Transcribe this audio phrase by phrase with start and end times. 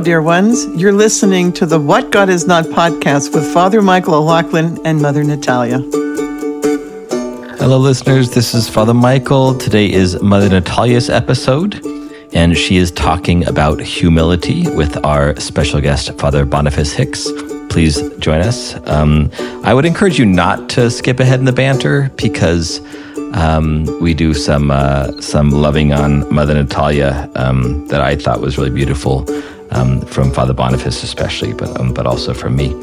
[0.00, 0.66] dear ones.
[0.80, 5.22] You're listening to the What God Is Not podcast with Father Michael O'Loughlin and Mother
[5.22, 5.80] Natalia.
[7.58, 8.30] Hello, listeners.
[8.30, 9.54] This is Father Michael.
[9.58, 11.84] Today is Mother Natalia's episode,
[12.32, 17.28] and she is talking about humility with our special guest, Father Boniface Hicks.
[17.68, 18.74] Please join us.
[18.88, 19.30] Um,
[19.64, 22.80] I would encourage you not to skip ahead in the banter because
[23.34, 28.56] um, we do some uh, some loving on Mother Natalia um, that I thought was
[28.56, 29.26] really beautiful
[29.70, 32.74] um, from Father Boniface, especially, but um, but also from me.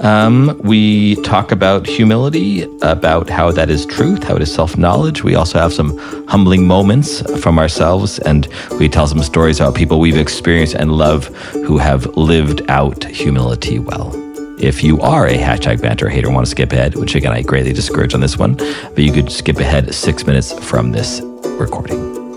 [0.00, 5.24] Um, we talk about humility, about how that is truth, how it is self knowledge.
[5.24, 8.46] We also have some humbling moments from ourselves, and
[8.78, 11.26] we tell some stories about people we've experienced and love
[11.66, 14.12] who have lived out humility well.
[14.60, 17.42] If you are a hashtag banter hater and want to skip ahead, which again I
[17.42, 22.34] greatly discourage on this one, but you could skip ahead six minutes from this recording.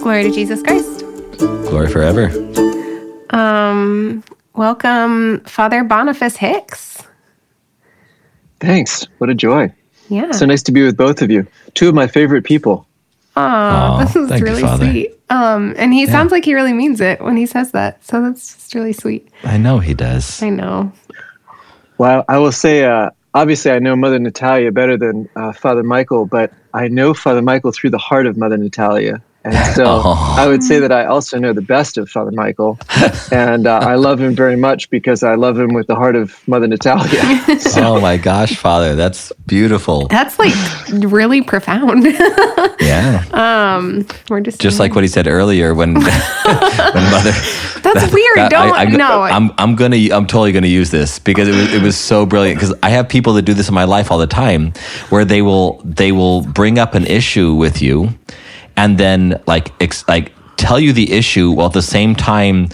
[0.00, 1.00] Glory to Jesus Christ.
[1.38, 2.30] Glory forever.
[3.30, 7.02] Um, welcome, Father Boniface Hicks.
[8.60, 9.06] Thanks.
[9.18, 9.72] What a joy.
[10.08, 10.32] Yeah.
[10.32, 11.46] So nice to be with both of you.
[11.74, 12.86] Two of my favorite people.
[13.36, 14.90] Aw, Aw, this is thank you, really Father.
[14.90, 15.14] sweet.
[15.30, 18.02] Um, and he sounds like he really means it when he says that.
[18.04, 19.28] So that's just really sweet.
[19.44, 20.42] I know he does.
[20.42, 20.90] I know.
[21.98, 26.24] Well, I will say, uh, obviously, I know Mother Natalia better than uh, Father Michael,
[26.24, 29.22] but I know Father Michael through the heart of Mother Natalia.
[29.48, 30.36] And so Oh.
[30.38, 32.78] I would say that I also know the best of Father Michael.
[33.30, 36.36] And uh, I love him very much because I love him with the heart of
[36.48, 37.20] Mother Natalia.
[37.76, 40.06] Oh my gosh, Father, that's beautiful.
[40.08, 40.54] That's like
[40.90, 42.04] really profound.
[42.80, 43.24] Yeah.
[44.28, 47.32] We're just Just like what he said earlier when when Mother
[47.82, 48.36] that's weird.
[48.36, 49.22] That- Don't I, I, no.
[49.22, 52.58] I'm I'm gonna I'm totally gonna use this because it was it was so brilliant
[52.60, 54.72] because I have people that do this in my life all the time
[55.10, 58.10] where they will they will bring up an issue with you
[58.78, 62.68] and then like ex, like tell you the issue while at the same time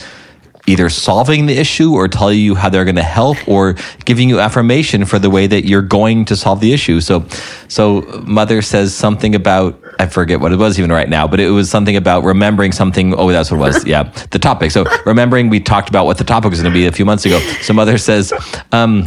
[0.66, 4.40] either solving the issue or tell you how they're going to help or giving you
[4.40, 7.00] affirmation for the way that you're going to solve the issue.
[7.00, 7.26] So,
[7.68, 11.50] so mother says something about, I forget what it was even right now, but it
[11.50, 13.14] was something about remembering something.
[13.14, 13.86] Oh, that's what it was.
[13.86, 14.04] Yeah.
[14.30, 14.70] The topic.
[14.70, 17.26] So remembering we talked about what the topic was going to be a few months
[17.26, 17.38] ago.
[17.60, 18.32] So mother says,
[18.72, 19.04] um,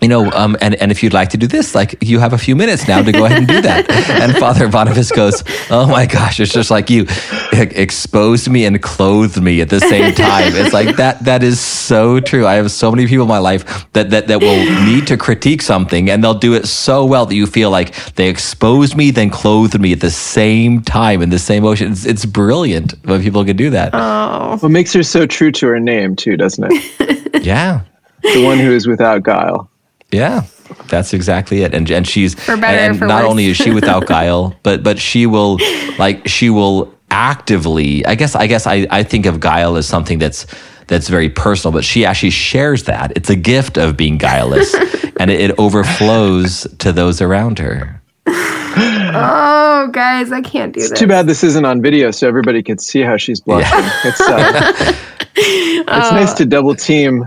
[0.00, 2.38] you know, um, and, and if you'd like to do this, like you have a
[2.38, 3.86] few minutes now to go ahead and do that.
[4.18, 7.06] And Father Boniface goes, Oh my gosh, it's just like you
[7.52, 10.54] exposed me and clothed me at the same time.
[10.54, 12.46] It's like that, that is so true.
[12.46, 15.62] I have so many people in my life that, that, that will need to critique
[15.62, 19.30] something and they'll do it so well that you feel like they exposed me, then
[19.30, 21.92] clothed me at the same time in the same motion.
[21.92, 23.90] It's, it's brilliant when people can do that.
[23.92, 24.58] Oh.
[24.60, 27.42] What makes her so true to her name, too, doesn't it?
[27.44, 27.82] yeah.
[28.22, 29.67] the one who is without guile.
[30.10, 30.44] Yeah,
[30.88, 31.74] that's exactly it.
[31.74, 33.30] And and she's For better and, or for not worse.
[33.30, 35.58] only is she without guile, but but she will
[35.98, 38.04] like she will actively.
[38.06, 40.46] I guess I guess I I think of guile as something that's
[40.86, 43.12] that's very personal, but she actually shares that.
[43.14, 44.74] It's a gift of being guileless,
[45.20, 48.00] and it, it overflows to those around her.
[48.26, 50.98] oh, guys, I can't do this.
[50.98, 53.90] Too bad this isn't on video so everybody could see how she's blushing.
[54.04, 54.94] It's, uh,
[55.40, 57.24] it's nice to double team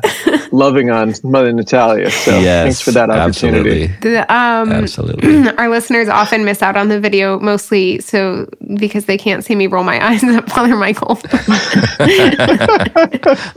[0.52, 2.12] loving on Mother Natalia.
[2.12, 3.86] So yes, thanks for that opportunity.
[3.86, 5.50] Absolutely, The, um, absolutely.
[5.58, 9.68] our listeners often miss out on the video mostly so because they can't see me
[9.68, 11.16] roll my eyes at Father Michael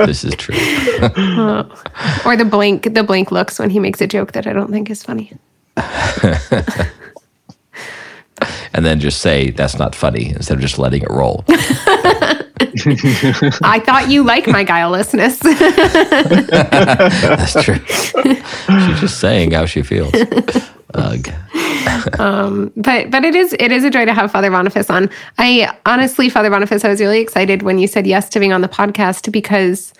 [0.06, 0.54] this is true.
[2.24, 4.90] or the blank the blank looks when he makes a joke that I don't think
[4.90, 5.32] is funny.
[8.74, 11.44] And then just say that's not funny instead of just letting it roll.
[13.62, 15.40] I thought you like my guilelessness.
[16.50, 17.80] That's true.
[18.86, 20.14] She's just saying how she feels.
[20.94, 21.28] Ugh.
[22.76, 25.10] but but it is it is a joy to have Father Boniface on.
[25.38, 28.60] I honestly, Father Boniface, I was really excited when you said yes to being on
[28.60, 29.92] the podcast because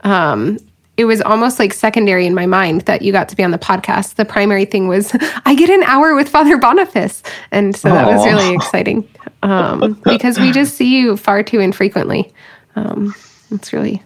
[0.00, 0.58] um,
[0.98, 3.58] it was almost like secondary in my mind that you got to be on the
[3.58, 4.16] podcast.
[4.16, 5.16] The primary thing was
[5.46, 9.08] I get an hour with Father Boniface, and so that was really exciting
[9.42, 12.32] um, because we just see you far too infrequently.
[12.76, 13.14] Um,
[13.50, 14.02] it's really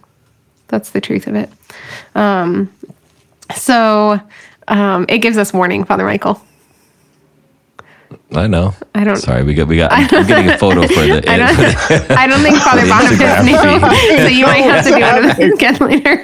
[0.67, 1.49] that's the truth of it.
[2.15, 2.71] Um,
[3.55, 4.19] so
[4.67, 6.41] um, it gives us warning, Father Michael.
[8.33, 8.73] I know.
[8.93, 9.91] I don't- Sorry, we got we got.
[9.93, 11.23] I'm getting a photo for the.
[11.29, 15.43] I don't, I don't think Father The Boniface knew, so you might have to do
[15.43, 16.21] it again later.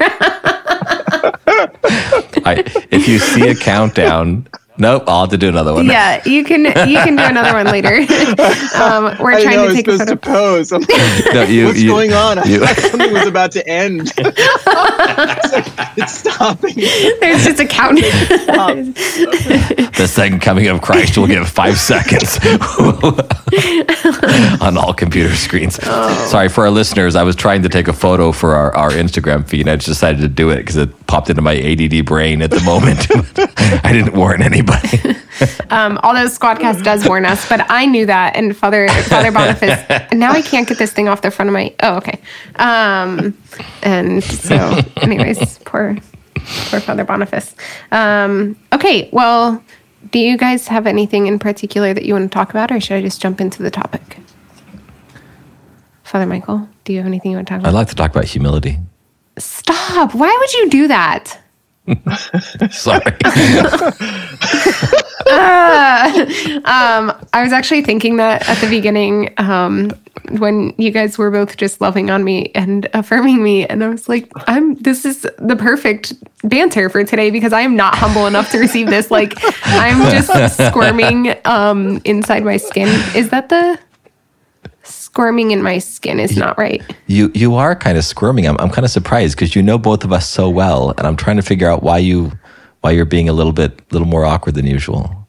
[2.45, 5.85] I, if you see a countdown Nope, I'll have to do another one.
[5.85, 7.89] Yeah, you can you can do another one later.
[8.75, 10.15] um, we're I trying know I to was take a supposed photo.
[10.15, 10.71] to pose.
[10.71, 12.39] I'm like, No, you- What's you- going on?
[12.39, 14.11] I thought something was about to end.
[14.17, 14.17] it's,
[15.53, 15.67] like,
[15.97, 16.73] it's stopping.
[16.75, 17.99] There's just a count.
[19.95, 22.39] The second coming of Christ will give five seconds
[24.61, 25.79] on all computer screens.
[25.83, 26.25] Oh.
[26.29, 27.15] Sorry for our listeners.
[27.15, 29.61] I was trying to take a photo for our, our Instagram feed.
[29.61, 32.49] And I just decided to do it because it popped into my ADD brain at
[32.49, 33.05] the moment.
[33.85, 34.62] I didn't warn anybody.
[35.69, 38.35] um, although Squadcast does warn us, but I knew that.
[38.35, 40.11] And Father Father Boniface.
[40.11, 41.73] now I can't get this thing off the front of my.
[41.81, 42.19] Oh, okay.
[42.55, 43.37] Um,
[43.81, 45.97] and so, anyways, poor
[46.69, 47.55] poor Father Boniface.
[47.91, 49.63] Um, okay, well,
[50.11, 52.95] do you guys have anything in particular that you want to talk about, or should
[52.95, 54.17] I just jump into the topic?
[56.03, 57.69] Father Michael, do you have anything you want to talk about?
[57.69, 58.77] I'd like to talk about humility.
[59.37, 60.13] Stop!
[60.13, 61.39] Why would you do that?
[62.71, 63.03] Sorry.
[66.65, 69.91] Um, I was actually thinking that at the beginning um,
[70.31, 74.07] when you guys were both just loving on me and affirming me, and I was
[74.07, 76.13] like, "I'm this is the perfect
[76.43, 79.11] banter for today because I am not humble enough to receive this.
[79.11, 79.33] Like,
[79.65, 82.87] I'm just squirming um, inside my skin.
[83.15, 83.79] Is that the
[85.13, 86.19] squirming in my skin?
[86.19, 86.81] Is not right.
[87.07, 88.47] You you are kind of squirming.
[88.47, 91.15] I'm I'm kind of surprised because you know both of us so well, and I'm
[91.15, 92.31] trying to figure out why you
[92.81, 95.23] why you're being a little bit little more awkward than usual.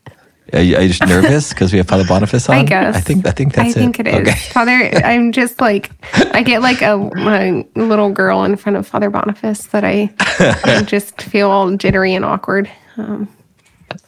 [0.53, 2.57] Are you, are you just nervous because we have Father Boniface on?
[2.57, 2.95] I guess.
[2.97, 4.17] I think I think that's I think it is.
[4.17, 4.35] Okay.
[4.53, 5.91] Father, I'm just like,
[6.33, 10.83] I get like a, a little girl in front of Father Boniface that I, I
[10.87, 12.71] just feel all jittery and awkward.
[12.97, 13.29] Um,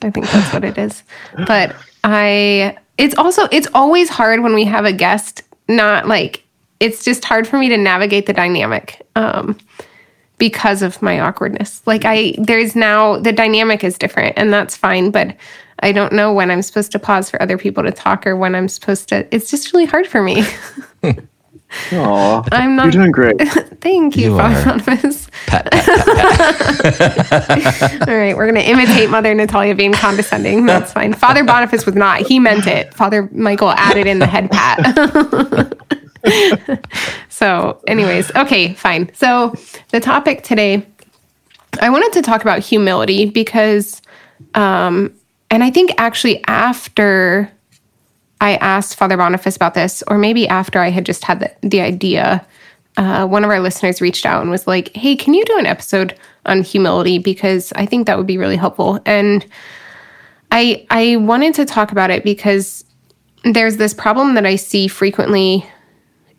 [0.02, 1.02] I think that's what it is.
[1.46, 1.74] But
[2.04, 6.44] I, it's also, it's always hard when we have a guest, not like,
[6.80, 9.06] it's just hard for me to navigate the dynamic.
[9.16, 9.58] Um,
[10.38, 11.82] because of my awkwardness.
[11.86, 15.34] Like I there's now the dynamic is different and that's fine, but
[15.80, 18.54] I don't know when I'm supposed to pause for other people to talk or when
[18.54, 20.44] I'm supposed to it's just really hard for me.
[21.92, 23.36] Aw, I'm not You're doing great.
[23.80, 25.25] Thank you, You
[28.08, 30.66] All right, we're gonna imitate Mother Natalia being condescending.
[30.66, 31.14] That's fine.
[31.14, 32.22] Father Boniface was not.
[32.22, 32.92] He meant it.
[32.94, 35.76] Father Michael added in the head pat.
[37.28, 39.10] so, anyways, okay, fine.
[39.14, 39.54] So,
[39.90, 40.86] the topic today,
[41.80, 44.02] I wanted to talk about humility because,
[44.54, 45.14] um,
[45.50, 47.50] and I think actually after
[48.40, 51.80] I asked Father Boniface about this, or maybe after I had just had the, the
[51.80, 52.46] idea,
[52.96, 55.66] uh, one of our listeners reached out and was like, "Hey, can you do an
[55.66, 57.18] episode on humility?
[57.18, 59.44] Because I think that would be really helpful." And
[60.50, 62.84] I I wanted to talk about it because
[63.44, 65.66] there's this problem that I see frequently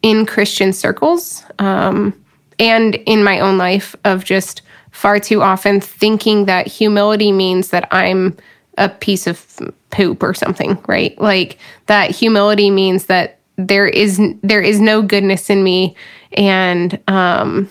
[0.02, 2.14] in Christian circles um,
[2.60, 4.62] and in my own life of just
[4.92, 8.36] far too often thinking that humility means that I'm
[8.78, 9.60] a piece of
[9.90, 11.20] poop or something, right?
[11.20, 11.58] Like
[11.88, 15.96] that humility means that there is there is no goodness in me.
[16.34, 17.70] And um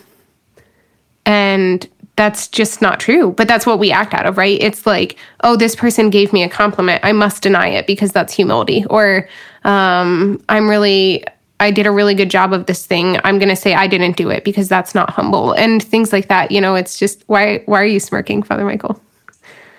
[1.25, 4.59] and that's just not true but that's what we act out of right?
[4.61, 7.05] It's like oh this person gave me a compliment.
[7.05, 8.85] I must deny it because that's humility.
[8.91, 9.29] Or
[9.65, 11.25] um i'm really
[11.59, 13.19] i did a really good job of this thing.
[13.25, 15.53] I'm going to say i didn't do it because that's not humble.
[15.53, 19.00] And things like that you know it's just why why are you smirking father michael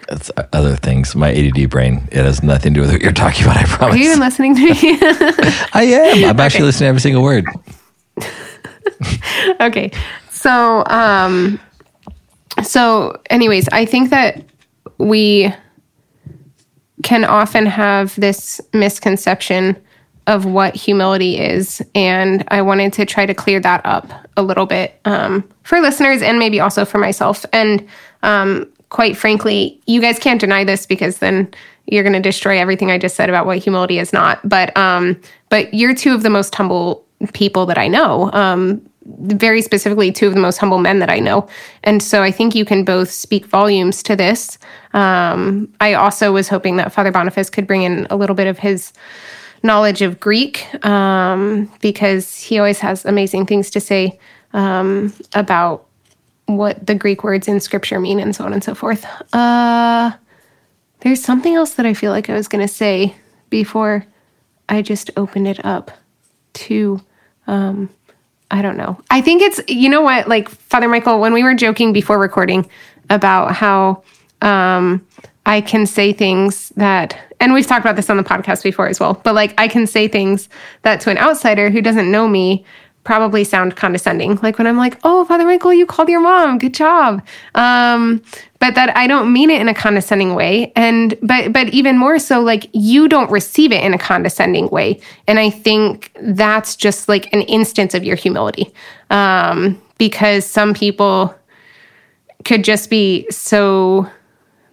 [0.10, 1.16] It's other things.
[1.16, 2.08] My ADD brain.
[2.12, 3.58] It has nothing to do with what you're talking about.
[3.58, 3.96] I promise.
[3.96, 4.74] are you even listening to me
[5.74, 6.30] I am.
[6.30, 7.46] I'm actually listening to every single word.
[9.62, 9.92] okay
[10.30, 11.60] so um
[12.64, 14.44] so anyways i think that
[14.98, 15.54] we
[17.04, 19.80] can often have this misconception
[20.26, 24.66] of what humility is and i wanted to try to clear that up a little
[24.66, 27.88] bit um, for listeners and maybe also for myself and
[28.24, 31.48] um, quite frankly you guys can't deny this because then
[31.86, 35.16] you're going to destroy everything i just said about what humility is not but um,
[35.50, 40.26] but you're two of the most humble people that i know um, very specifically two
[40.26, 41.48] of the most humble men that I know.
[41.86, 44.58] And so I think you can both speak volumes to this.
[44.94, 48.60] Um, I also was hoping that Father Boniface could bring in a little bit of
[48.60, 48.92] his
[49.64, 54.20] knowledge of Greek um, because he always has amazing things to say
[54.52, 55.87] um, about
[56.48, 59.06] what the Greek words in scripture mean and so on and so forth.
[59.34, 60.12] Uh,
[61.02, 63.16] there's something else that I feel like I was going to say
[63.50, 64.06] before
[64.68, 65.92] I just opened it up
[66.54, 67.02] to
[67.48, 67.90] um,
[68.50, 69.00] I don't know.
[69.10, 72.70] I think it's you know what, like Father Michael, when we were joking before recording
[73.10, 74.04] about how
[74.42, 75.06] um,
[75.46, 79.00] I can say things that, and we've talked about this on the podcast before as
[79.00, 80.50] well, but like I can say things
[80.84, 82.66] that to an outsider who doesn't know me
[83.08, 84.38] probably sound condescending.
[84.44, 86.58] Like when I'm like, "Oh, Father Michael, you called your mom.
[86.58, 88.22] Good job." Um,
[88.60, 90.74] but that I don't mean it in a condescending way.
[90.76, 95.00] And but but even more so, like you don't receive it in a condescending way.
[95.26, 98.74] And I think that's just like an instance of your humility,
[99.10, 101.34] um, because some people
[102.44, 104.12] could just be so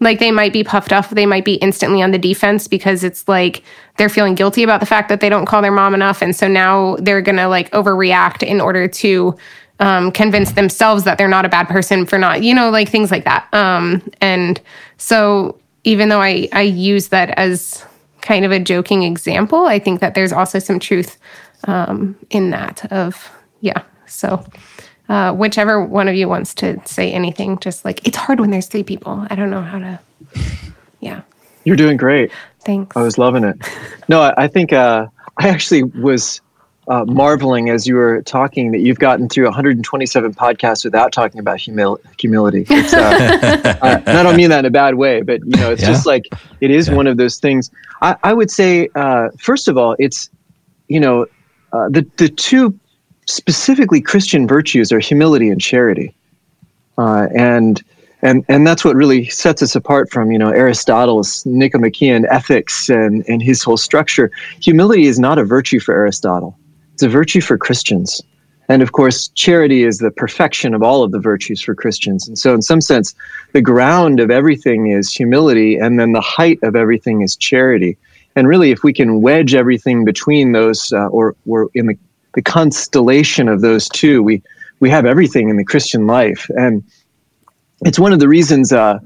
[0.00, 3.28] like they might be puffed up, they might be instantly on the defense because it's
[3.28, 3.62] like
[3.96, 6.22] they're feeling guilty about the fact that they don't call their mom enough.
[6.22, 9.36] And so now they're going to like overreact in order to
[9.80, 13.10] um, convince themselves that they're not a bad person for not, you know, like things
[13.10, 13.52] like that.
[13.52, 14.60] Um, and
[14.98, 17.84] so even though I, I use that as
[18.20, 21.18] kind of a joking example, I think that there's also some truth
[21.64, 23.82] um, in that of, yeah.
[24.06, 24.44] So
[25.08, 28.66] uh, whichever one of you wants to say anything, just like it's hard when there's
[28.66, 29.26] three people.
[29.28, 30.00] I don't know how to.
[31.00, 31.22] Yeah.
[31.64, 32.30] You're doing great.
[32.64, 32.96] Thanks.
[32.96, 33.56] I was loving it.
[34.08, 35.06] No, I, I think uh,
[35.38, 36.40] I actually was
[36.88, 41.58] uh, marveling as you were talking that you've gotten through 127 podcasts without talking about
[41.58, 42.66] humil- humility.
[42.68, 45.82] Uh, uh, and I don't mean that in a bad way, but you know, it's
[45.82, 45.88] yeah.
[45.88, 46.24] just like
[46.60, 46.94] it is yeah.
[46.94, 47.70] one of those things.
[48.02, 50.28] I, I would say, uh, first of all, it's
[50.88, 51.26] you know,
[51.72, 52.78] uh, the the two
[53.26, 56.14] specifically Christian virtues are humility and charity,
[56.98, 57.82] uh, and
[58.24, 63.24] and and that's what really sets us apart from you know Aristotle's Nicomachean ethics and
[63.28, 64.32] and his whole structure.
[64.60, 66.58] Humility is not a virtue for Aristotle;
[66.94, 68.20] it's a virtue for Christians.
[68.66, 72.26] And of course, charity is the perfection of all of the virtues for Christians.
[72.26, 73.14] And so, in some sense,
[73.52, 77.98] the ground of everything is humility, and then the height of everything is charity.
[78.36, 81.98] And really, if we can wedge everything between those, uh, or, or in the
[82.34, 84.42] the constellation of those two, we
[84.80, 86.82] we have everything in the Christian life, and
[87.84, 88.72] it's one of the reasons.
[88.72, 88.98] Uh,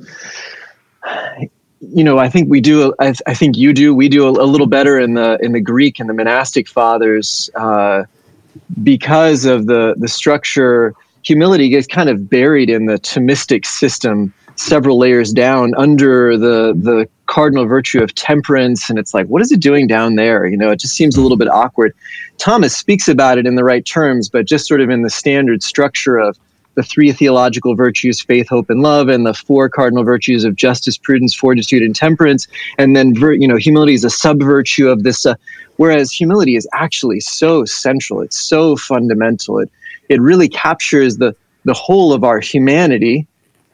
[1.80, 2.94] you know, I think we do.
[2.98, 3.94] I, I think you do.
[3.94, 7.50] We do a, a, little better in the in the Greek and the monastic fathers
[7.54, 8.04] uh,
[8.82, 10.94] because of the the structure.
[11.22, 17.08] Humility gets kind of buried in the Thomistic system several layers down under the the
[17.26, 20.70] cardinal virtue of temperance and it's like what is it doing down there you know
[20.70, 21.94] it just seems a little bit awkward
[22.38, 25.62] thomas speaks about it in the right terms but just sort of in the standard
[25.62, 26.36] structure of
[26.78, 30.96] the three theological virtues faith hope and love and the four cardinal virtues of justice
[30.96, 32.46] prudence fortitude and temperance
[32.78, 35.34] and then you know humility is a sub virtue of this uh,
[35.76, 39.70] whereas humility is actually so central it's so fundamental it
[40.08, 43.26] it really captures the the whole of our humanity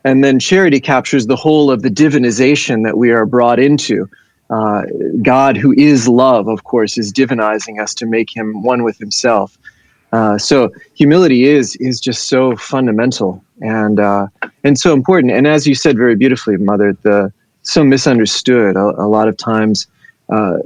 [0.04, 4.08] and then charity captures the whole of the divinization that we are brought into.
[4.50, 4.82] Uh,
[5.22, 9.58] God, who is love, of course, is divinizing us to make him one with himself.
[10.14, 14.28] Uh, so humility is is just so fundamental and uh,
[14.62, 15.32] and so important.
[15.32, 19.88] And as you said very beautifully, Mother, the so misunderstood a, a lot of times,
[20.28, 20.58] uh,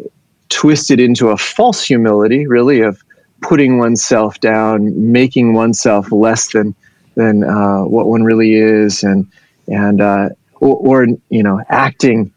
[0.50, 3.02] twisted into a false humility, really of
[3.40, 6.74] putting oneself down, making oneself less than
[7.14, 9.26] than uh, what one really is, and
[9.66, 10.28] and uh,
[10.60, 12.30] or, or, you know acting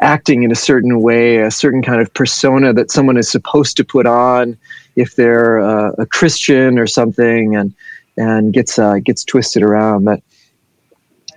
[0.00, 3.84] acting in a certain way, a certain kind of persona that someone is supposed to
[3.84, 4.56] put on
[4.98, 7.74] if they're uh, a Christian or something, and
[8.16, 10.04] and gets uh, gets twisted around.
[10.04, 10.22] But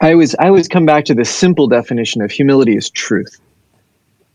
[0.02, 3.40] I always I always come back to the simple definition of humility is truth,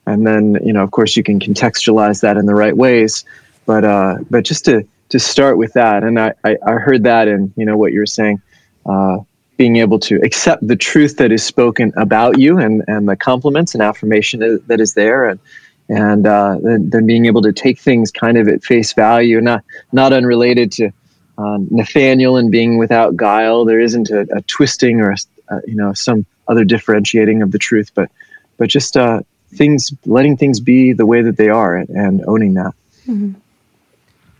[0.06, 3.24] and then you know of course you can contextualize that in the right ways,
[3.66, 6.02] but uh, but just to to start with that.
[6.02, 8.40] And I, I, I heard that in, you know, what you were saying,
[8.86, 9.18] uh,
[9.56, 13.74] being able to accept the truth that is spoken about you and, and the compliments
[13.74, 15.28] and affirmation that is there.
[15.28, 15.40] And,
[15.88, 19.64] and uh, then, then being able to take things kind of at face value, not,
[19.92, 20.90] not unrelated to
[21.38, 23.64] um, Nathaniel and being without guile.
[23.64, 25.16] There isn't a, a twisting or, a,
[25.48, 28.10] uh, you know, some other differentiating of the truth, but,
[28.56, 29.20] but just uh,
[29.54, 32.74] things, letting things be the way that they are and, and owning that.
[33.06, 33.32] Mm-hmm.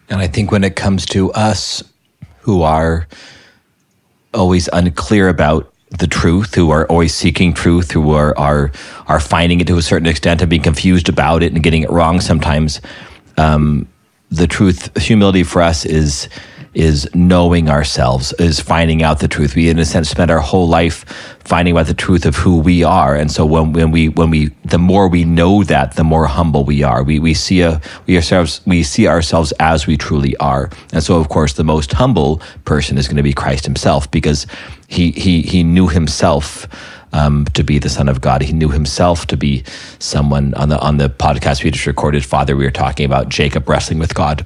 [0.08, 1.82] And I think when it comes to us
[2.40, 3.06] who are
[4.32, 8.72] always unclear about the truth, who are always seeking truth, who are are
[9.06, 11.90] are finding it to a certain extent and being confused about it and getting it
[11.90, 12.80] wrong sometimes.
[13.36, 13.88] Um,
[14.30, 16.28] the truth, humility for us is
[16.76, 19.56] is knowing ourselves, is finding out the truth.
[19.56, 21.06] We, in a sense, spend our whole life
[21.40, 23.16] finding out the truth of who we are.
[23.16, 26.64] And so when, when we, when we, the more we know that, the more humble
[26.64, 27.02] we are.
[27.02, 30.68] We, we see a, we ourselves, we see ourselves as we truly are.
[30.92, 34.46] And so, of course, the most humble person is going to be Christ himself because
[34.86, 36.68] he, he, he knew himself.
[37.12, 38.42] Um, to be the Son of God.
[38.42, 39.64] He knew himself to be
[40.00, 42.26] someone on the on the podcast we just recorded.
[42.26, 44.44] Father, we were talking about Jacob wrestling with God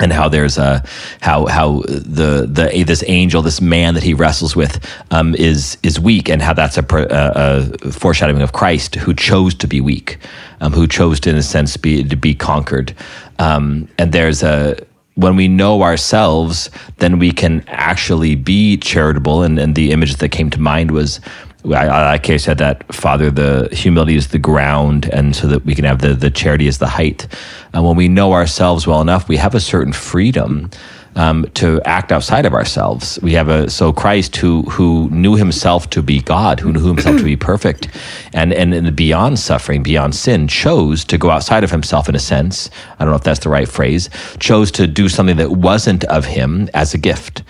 [0.00, 0.82] and how there's a
[1.20, 6.00] how how the the this angel this man that he wrestles with um, is is
[6.00, 10.18] weak and how that's a, a, foreshadowing of Christ who chose to be weak
[10.60, 12.94] um, who chose to in a sense be to be conquered
[13.38, 14.76] um, and there's a
[15.14, 19.42] when we know ourselves, then we can actually be charitable.
[19.42, 21.20] And, and the image that came to mind was
[21.66, 25.64] I, I like I said that Father, the humility is the ground, and so that
[25.64, 27.26] we can have the the charity is the height.
[27.72, 30.70] And when we know ourselves well enough, we have a certain freedom
[31.16, 33.18] um, to act outside of ourselves.
[33.22, 37.18] We have a so Christ who who knew himself to be God, who knew himself
[37.18, 37.88] to be perfect,
[38.32, 42.20] and, and and beyond suffering, beyond sin, chose to go outside of himself in a
[42.20, 42.70] sense.
[42.98, 44.10] I don't know if that's the right phrase.
[44.38, 47.42] Chose to do something that wasn't of him as a gift,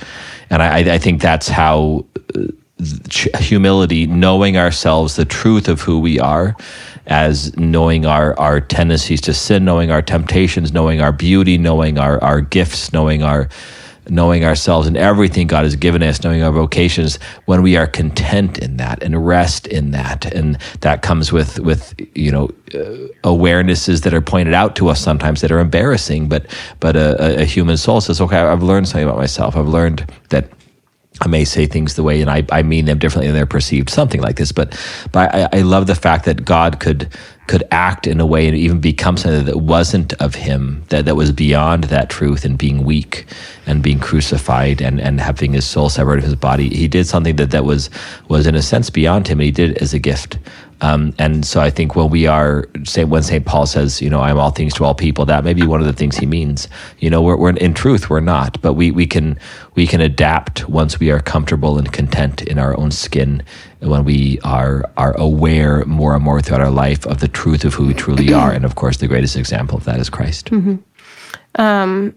[0.50, 2.06] and I, I think that's how.
[3.38, 6.56] Humility, knowing ourselves, the truth of who we are,
[7.06, 12.22] as knowing our, our tendencies to sin, knowing our temptations, knowing our beauty, knowing our,
[12.22, 13.48] our gifts, knowing our
[14.08, 18.58] knowing ourselves and everything God has given us, knowing our vocations, when we are content
[18.58, 24.02] in that and rest in that, and that comes with with you know uh, awarenesses
[24.02, 26.46] that are pointed out to us sometimes that are embarrassing, but
[26.80, 29.56] but a, a human soul says, okay, I've learned something about myself.
[29.56, 30.50] I've learned that
[31.20, 33.88] I may say things the way, and I, I mean them differently than they're perceived,
[33.88, 34.50] something like this.
[34.50, 34.76] But,
[35.12, 37.08] but I, I love the fact that God could
[37.46, 41.14] could act in a way and even become something that wasn't of Him, that, that
[41.14, 43.26] was beyond that truth and being weak
[43.66, 46.70] and being crucified and, and having His soul separated from His body.
[46.70, 47.90] He did something that, that was
[48.28, 50.38] was in a sense beyond Him, and He did it as a gift.
[50.84, 53.46] Um, and so I think when we are, say, when St.
[53.46, 55.86] Paul says, you know, I'm all things to all people, that may be one of
[55.86, 56.68] the things he means.
[56.98, 59.38] You know, we're, we're in truth, we're not, but we, we can,
[59.76, 63.42] we can adapt once we are comfortable and content in our own skin
[63.80, 67.72] when we are, are aware more and more throughout our life of the truth of
[67.72, 68.52] who we truly are.
[68.52, 70.50] And of course, the greatest example of that is Christ.
[70.50, 70.76] Mm-hmm.
[71.62, 72.14] Um,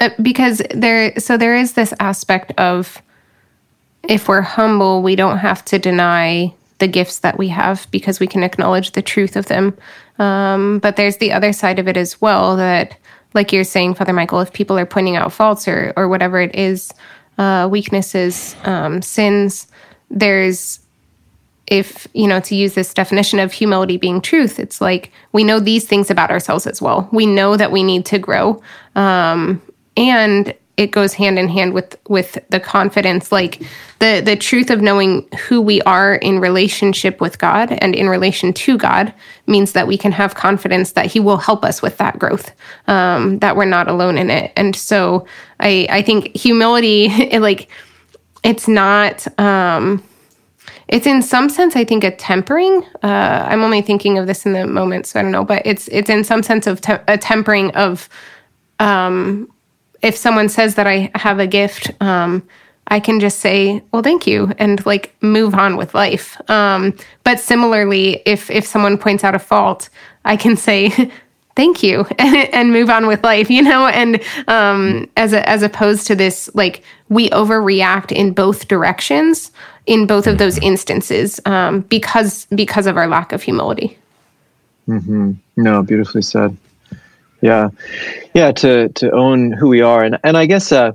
[0.00, 3.00] uh, because there, so there is this aspect of
[4.08, 8.26] if we're humble, we don't have to deny the gifts that we have because we
[8.26, 9.76] can acknowledge the truth of them.
[10.18, 12.96] Um, but there's the other side of it as well that,
[13.34, 16.54] like you're saying, Father Michael, if people are pointing out faults or or whatever it
[16.54, 16.92] is,
[17.36, 19.66] uh, weaknesses, um, sins,
[20.10, 20.80] there's
[21.66, 25.60] if you know to use this definition of humility being truth it's like we know
[25.60, 28.60] these things about ourselves as well we know that we need to grow
[28.94, 29.60] um,
[29.96, 33.60] and it goes hand in hand with with the confidence like
[33.98, 38.52] the the truth of knowing who we are in relationship with God and in relation
[38.54, 39.12] to God
[39.46, 42.52] means that we can have confidence that he will help us with that growth
[42.86, 44.52] um, that we're not alone in it.
[44.56, 45.26] And so
[45.60, 47.68] i i think humility it, like
[48.44, 50.02] it's not um,
[50.88, 54.52] it's in some sense i think a tempering uh, i'm only thinking of this in
[54.52, 57.18] the moment so i don't know but it's it's in some sense of te- a
[57.18, 58.08] tempering of
[58.80, 59.50] um,
[60.02, 62.42] if someone says that I have a gift, um,
[62.88, 66.40] I can just say, "Well, thank you," and like move on with life.
[66.50, 69.88] Um, but similarly, if if someone points out a fault,
[70.24, 71.10] I can say,
[71.56, 73.50] "Thank you," and, move on with life.
[73.50, 78.68] You know, and um, as a, as opposed to this, like we overreact in both
[78.68, 79.50] directions
[79.86, 83.98] in both of those instances um, because because of our lack of humility.
[84.86, 85.32] Mm-hmm.
[85.56, 86.56] No, beautifully said.
[87.40, 87.68] Yeah,
[88.34, 88.52] yeah.
[88.52, 90.92] To to own who we are, and and I guess uh,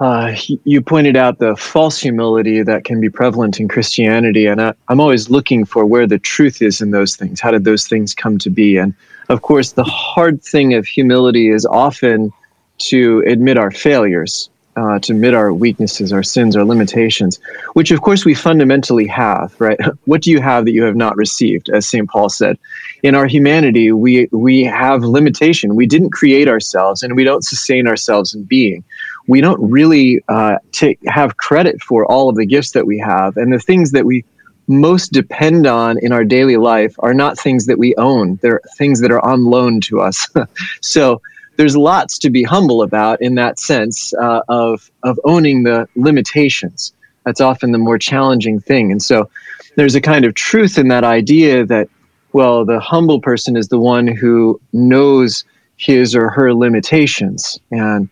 [0.00, 4.74] uh, you pointed out the false humility that can be prevalent in Christianity, and I,
[4.88, 7.40] I'm always looking for where the truth is in those things.
[7.40, 8.78] How did those things come to be?
[8.78, 8.94] And
[9.28, 12.32] of course, the hard thing of humility is often
[12.78, 17.40] to admit our failures uh, to admit our weaknesses, our sins, our limitations,
[17.72, 19.78] which of course we fundamentally have, right?
[20.04, 21.68] What do you have that you have not received?
[21.70, 22.08] As St.
[22.08, 22.58] Paul said,
[23.02, 25.76] in our humanity, we, we have limitation.
[25.76, 28.84] We didn't create ourselves and we don't sustain ourselves in being.
[29.28, 33.36] We don't really uh, take, have credit for all of the gifts that we have.
[33.36, 34.24] And the things that we
[34.68, 39.00] most depend on in our daily life are not things that we own, they're things
[39.00, 40.28] that are on loan to us.
[40.80, 41.20] so,
[41.56, 46.92] there's lots to be humble about in that sense uh, of of owning the limitations.
[47.24, 49.30] That's often the more challenging thing, and so
[49.76, 51.88] there's a kind of truth in that idea that
[52.36, 55.42] well, the humble person is the one who knows
[55.78, 58.10] his or her limitations, and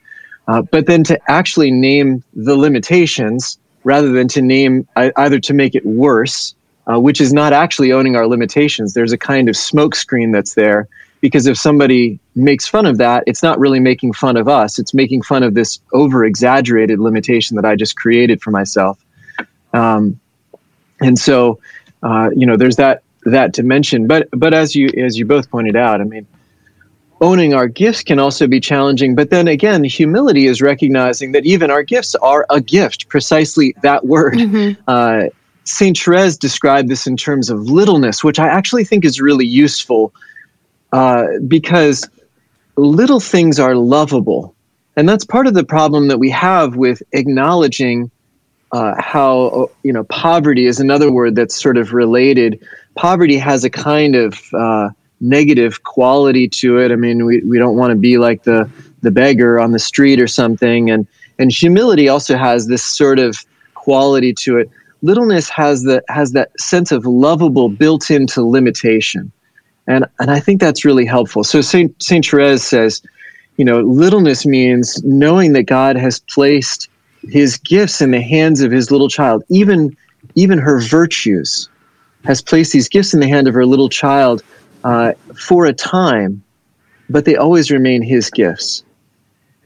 [0.49, 5.75] uh, but then to actually name the limitations rather than to name either to make
[5.75, 6.55] it worse,
[6.87, 8.95] uh, which is not actually owning our limitations.
[8.95, 10.89] There's a kind of smokescreen that's there
[11.21, 14.79] because if somebody makes fun of that, it's not really making fun of us.
[14.79, 19.05] It's making fun of this over exaggerated limitation that I just created for myself.
[19.75, 20.19] Um,
[21.03, 21.61] and so,
[22.03, 24.07] uh, you know, there's that that dimension.
[24.07, 26.27] But but as you as you both pointed out, I mean,
[27.21, 29.15] owning our gifts can also be challenging.
[29.15, 33.09] But then again, humility is recognizing that even our gifts are a gift.
[33.09, 34.35] Precisely that word.
[34.35, 34.83] Mm-hmm.
[34.87, 35.29] Uh,
[35.65, 40.13] Saint Therese described this in terms of littleness, which I actually think is really useful
[40.93, 42.07] uh, because
[42.77, 44.55] little things are lovable
[44.97, 48.11] And that's part of the problem that we have with acknowledging
[48.73, 52.65] uh, how, you know, poverty is another word that's sort of related.
[52.95, 56.93] Poverty has a kind of uh, negative quality to it.
[56.93, 58.71] I mean, we, we don't want to be like the,
[59.03, 60.91] the beggar on the street or something.
[60.91, 61.07] And,
[61.39, 63.37] and humility also has this sort of
[63.75, 64.71] quality to it.
[65.03, 69.31] Littleness has the has that sense of lovable built into limitation,
[69.87, 71.45] and and I think that's really helpful.
[71.45, 73.03] So Saint Saint Therese says,
[73.59, 76.89] you know, littleness means knowing that God has placed
[77.29, 79.95] His gifts in the hands of His little child, even
[80.37, 81.69] even her virtues,
[82.25, 84.43] has placed these gifts in the hand of her little child
[84.85, 86.43] uh, for a time,
[87.09, 88.83] but they always remain His gifts.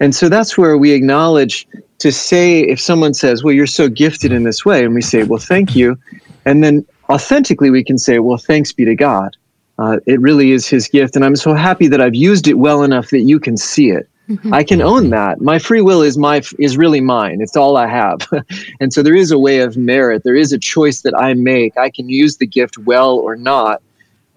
[0.01, 1.67] And so that's where we acknowledge
[1.99, 5.25] to say, if someone says, Well, you're so gifted in this way, and we say,
[5.25, 5.99] Well, thank you.
[6.45, 9.37] And then authentically, we can say, Well, thanks be to God.
[9.79, 11.17] Uh, it really is His gift.
[11.17, 14.09] And I'm so happy that I've used it well enough that you can see it.
[14.29, 14.53] Mm-hmm.
[14.53, 15.41] I can own that.
[15.41, 17.41] My free will is my is really mine.
[17.41, 18.21] It's all I have.
[18.81, 20.23] and so there is a way of merit.
[20.23, 21.77] There is a choice that I make.
[21.79, 23.81] I can use the gift well or not.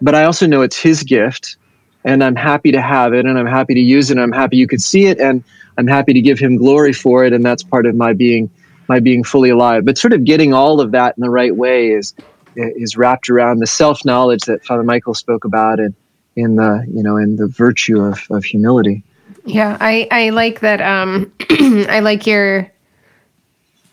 [0.02, 1.58] But I also know it's his gift
[2.04, 4.58] and I'm happy to have it and I'm happy to use it and I'm happy
[4.58, 5.44] you could see it and
[5.78, 8.50] I'm happy to give him glory for it and that's part of my being
[8.88, 11.90] my being fully alive but sort of getting all of that in the right way
[11.92, 12.14] is
[12.56, 15.96] is wrapped around the self-knowledge that Father Michael spoke about and
[16.36, 19.04] in the you know in the virtue of, of humility
[19.46, 22.72] yeah I I like that um I like your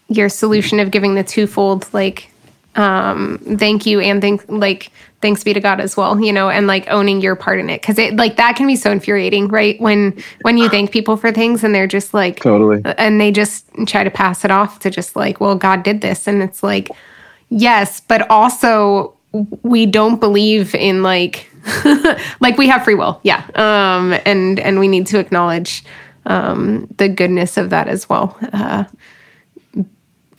[0.09, 2.31] your solution of giving the twofold like
[2.77, 6.67] um thank you and thank like thanks be to God as well, you know, and
[6.67, 7.83] like owning your part in it.
[7.83, 9.81] Cause it like that can be so infuriating, right?
[9.81, 13.67] When when you thank people for things and they're just like totally and they just
[13.87, 16.27] try to pass it off to just like, well, God did this.
[16.27, 16.89] And it's like,
[17.49, 21.51] yes, but also we don't believe in like
[22.41, 23.21] like we have free will.
[23.23, 23.47] Yeah.
[23.55, 25.85] Um and and we need to acknowledge
[26.27, 28.37] um the goodness of that as well.
[28.53, 28.85] Uh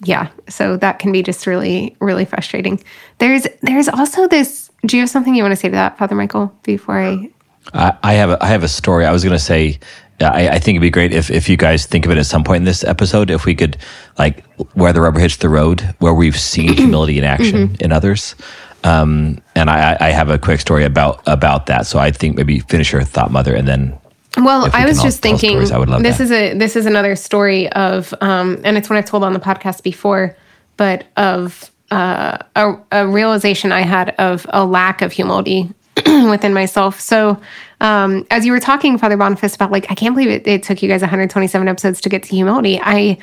[0.05, 2.81] yeah so that can be just really really frustrating
[3.17, 6.15] there's there's also this do you have something you want to say to that, Father
[6.15, 7.29] Michael, before I?
[7.73, 9.05] I, I have a, I have a story.
[9.05, 9.79] I was going to say,
[10.21, 12.43] I, I, think it'd be great if, if you guys think of it at some
[12.43, 13.77] point in this episode, if we could
[14.17, 17.83] like where the rubber hits the road, where we've seen humility in action mm-hmm.
[17.83, 18.35] in others.
[18.83, 21.85] Um, and I, I have a quick story about about that.
[21.85, 23.97] So I think maybe finish your thought, mother, and then
[24.37, 25.51] well, we I was just thinking.
[25.51, 26.23] Stories, I would love this that.
[26.23, 29.39] is a this is another story of, um, and it's one I've told on the
[29.39, 30.35] podcast before,
[30.77, 35.69] but of uh, a, a realization I had of a lack of humility
[36.05, 36.99] within myself.
[36.99, 37.39] So,
[37.81, 40.81] um, as you were talking, Father Boniface, about like, I can't believe it, it took
[40.81, 42.79] you guys 127 episodes to get to humility.
[42.81, 43.17] I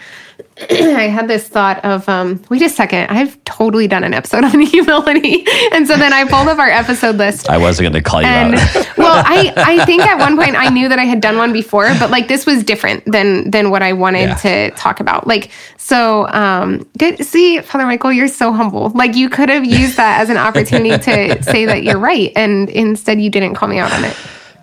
[0.71, 4.59] I had this thought of, um, wait a second, I've totally done an episode on
[4.61, 5.47] humility.
[5.73, 7.51] And so then I pulled up our episode list.
[7.51, 8.75] I wasn't going to call you and, out.
[8.99, 11.89] well, I, I think at one point I knew that I had done one before,
[11.99, 14.35] but like this was different than, than what I wanted yeah.
[14.37, 15.27] to talk about.
[15.27, 18.89] Like, so, um, did see Father Michael, you're so humble.
[18.91, 22.33] Like you could have used that as an opportunity to say that you're right.
[22.35, 24.17] And instead you didn't call me out on it.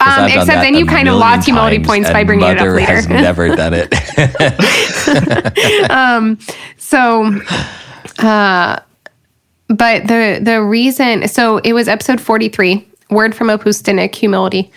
[0.05, 2.95] Um, except then you kind of lost humility points by bringing it up later.
[2.95, 3.91] Has never done it.
[5.89, 6.37] um,
[6.77, 7.25] so,
[8.19, 8.79] uh,
[9.67, 14.71] but the the reason so it was episode forty three, word from Opus Dei, humility,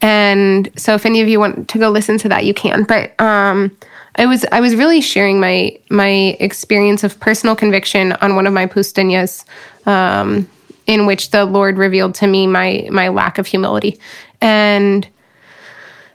[0.00, 2.84] and so if any of you want to go listen to that, you can.
[2.84, 3.76] But um,
[4.16, 8.52] I was I was really sharing my my experience of personal conviction on one of
[8.52, 9.44] my poustinias,
[9.86, 10.48] um,
[10.86, 13.98] in which the Lord revealed to me my my lack of humility,
[14.42, 15.08] and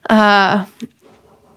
[0.09, 0.65] uh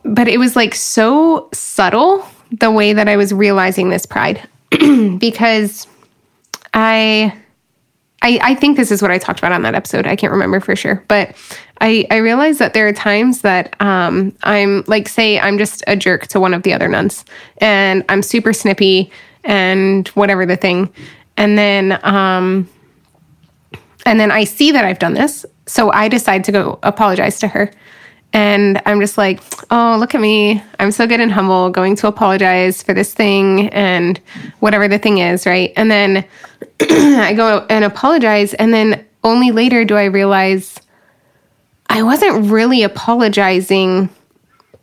[0.04, 4.48] but it was like so subtle the way that I was realizing this pride
[5.18, 5.86] because
[6.72, 7.36] I,
[8.22, 10.06] I I think this is what I talked about on that episode.
[10.06, 11.36] I can't remember for sure, but
[11.80, 15.96] I I realized that there are times that um I'm like say I'm just a
[15.96, 17.24] jerk to one of the other nuns
[17.58, 19.10] and I'm super snippy
[19.44, 20.92] and whatever the thing.
[21.36, 22.68] And then um
[24.06, 27.48] and then I see that I've done this so I decide to go apologize to
[27.48, 27.70] her.
[28.32, 30.60] And I'm just like, oh, look at me.
[30.80, 34.18] I'm so good and humble going to apologize for this thing and
[34.58, 35.72] whatever the thing is, right?
[35.76, 36.24] And then
[36.80, 38.52] I go and apologize.
[38.54, 40.80] And then only later do I realize
[41.88, 44.08] I wasn't really apologizing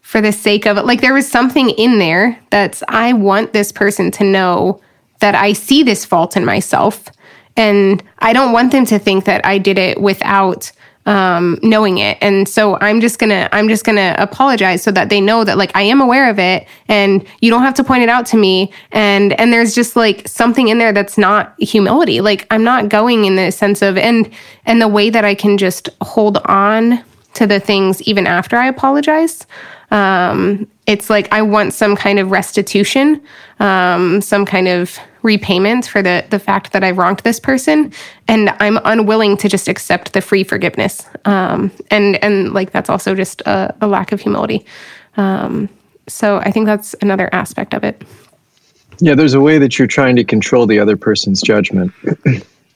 [0.02, 0.86] for the sake of it.
[0.86, 4.82] Like there was something in there that's, I want this person to know
[5.20, 7.10] that I see this fault in myself.
[7.58, 10.72] And I don't want them to think that I did it without
[11.08, 12.18] um, knowing it.
[12.22, 15.72] And so I'm just gonna I'm just gonna apologize so that they know that like
[15.74, 18.72] I am aware of it and you don't have to point it out to me.
[18.92, 22.20] And and there's just like something in there that's not humility.
[22.20, 24.30] Like I'm not going in the sense of and
[24.66, 27.04] and the way that I can just hold on
[27.36, 29.48] to the things even after I apologize.
[29.92, 33.22] Um, it's like I want some kind of restitution,
[33.60, 37.94] um, some kind of repayment for the the fact that I wronged this person,
[38.28, 41.06] and I'm unwilling to just accept the free forgiveness.
[41.26, 44.66] Um, and and like that's also just a, a lack of humility.
[45.16, 45.70] Um,
[46.08, 48.02] so I think that's another aspect of it.
[49.00, 51.92] Yeah, there's a way that you're trying to control the other person's judgment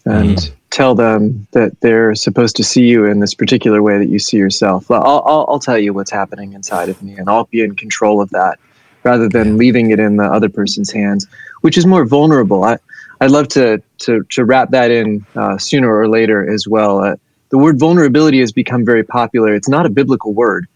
[0.06, 0.52] and mm.
[0.72, 4.38] Tell them that they're supposed to see you in this particular way that you see
[4.38, 4.90] yourself.
[4.90, 7.76] Well, I'll, I'll, I'll tell you what's happening inside of me and I'll be in
[7.76, 8.58] control of that
[9.04, 11.28] rather than leaving it in the other person's hands,
[11.62, 12.64] which is more vulnerable.
[12.64, 12.78] I,
[13.20, 17.00] I'd love to, to, to wrap that in uh, sooner or later as well.
[17.00, 17.16] Uh,
[17.50, 19.54] the word vulnerability has become very popular.
[19.54, 20.68] It's not a biblical word,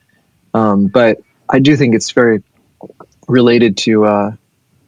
[0.54, 2.44] um, but I do think it's very
[3.30, 4.32] related to uh,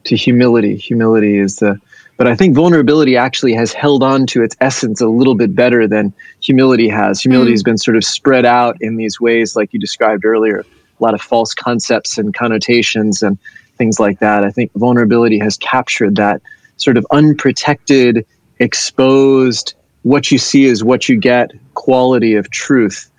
[0.03, 0.75] to humility.
[0.75, 1.79] Humility is the,
[2.17, 5.87] but I think vulnerability actually has held on to its essence a little bit better
[5.87, 7.21] than humility has.
[7.21, 7.53] Humility mm.
[7.53, 11.13] has been sort of spread out in these ways, like you described earlier, a lot
[11.13, 13.37] of false concepts and connotations and
[13.77, 14.43] things like that.
[14.43, 16.41] I think vulnerability has captured that
[16.77, 18.25] sort of unprotected,
[18.59, 19.75] exposed,
[20.07, 23.11] what you see is what you get quality of truth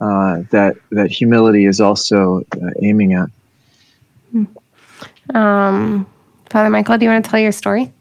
[0.00, 3.30] uh, that that humility is also uh, aiming at.
[4.30, 4.44] Hmm.
[5.34, 6.06] Um,
[6.50, 7.93] Father Michael, do you want to tell your story?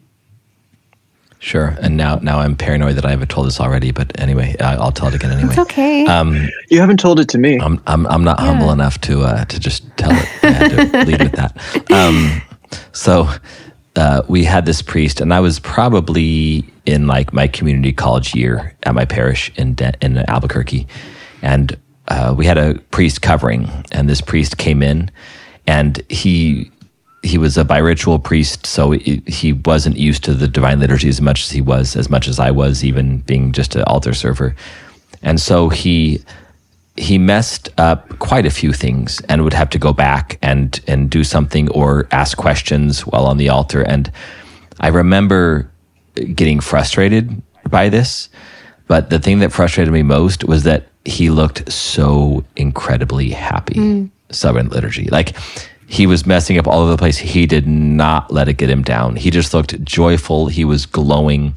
[1.43, 1.75] Sure.
[1.81, 3.91] And now, now I'm paranoid that I haven't told this already.
[3.91, 5.49] But anyway, I, will tell it again anyway.
[5.49, 6.05] It's okay.
[6.05, 7.59] Um, you haven't told it to me.
[7.59, 8.45] I'm I'm, I'm not yeah.
[8.45, 10.25] humble enough to uh, to just tell it.
[10.41, 11.91] I had to lead with that.
[11.91, 12.41] Um,
[12.93, 13.29] so
[13.97, 18.73] uh, we had this priest, and I was probably in like my community college year
[18.83, 20.87] at my parish in De- in Albuquerque,
[21.41, 21.77] and
[22.07, 25.11] uh, we had a priest covering, and this priest came in,
[25.67, 26.71] and he
[27.23, 31.43] he was a biritual priest, so he wasn't used to the divine liturgy as much
[31.43, 34.55] as he was, as much as I was, even being just an altar server.
[35.21, 36.21] And so he
[36.95, 41.09] he messed up quite a few things and would have to go back and and
[41.09, 43.81] do something or ask questions while on the altar.
[43.81, 44.11] And
[44.81, 45.71] I remember
[46.35, 48.29] getting frustrated by this.
[48.87, 53.75] But the thing that frustrated me most was that he looked so incredibly happy.
[53.75, 54.71] Mm.
[54.71, 55.05] liturgy.
[55.05, 55.35] Like
[55.93, 57.19] he was messing up all over the place.
[57.19, 59.15] He did not let it get him down.
[59.15, 60.47] He just looked joyful.
[60.47, 61.53] He was glowing.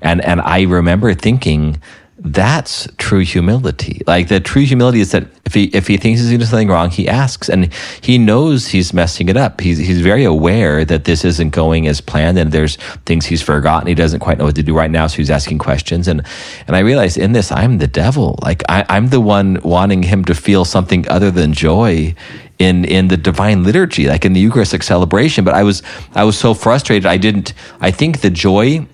[0.00, 1.82] And, and I remember thinking,
[2.18, 4.00] that's true humility.
[4.06, 6.88] Like the true humility is that if he if he thinks he's doing something wrong,
[6.88, 9.60] he asks, and he knows he's messing it up.
[9.60, 13.88] He's he's very aware that this isn't going as planned, and there's things he's forgotten.
[13.88, 16.08] He doesn't quite know what to do right now, so he's asking questions.
[16.08, 16.24] And
[16.66, 18.38] and I realized in this, I'm the devil.
[18.42, 22.14] Like I, I'm the one wanting him to feel something other than joy
[22.58, 25.44] in in the divine liturgy, like in the Eucharistic celebration.
[25.44, 25.82] But I was
[26.14, 27.06] I was so frustrated.
[27.06, 27.52] I didn't.
[27.80, 28.86] I think the joy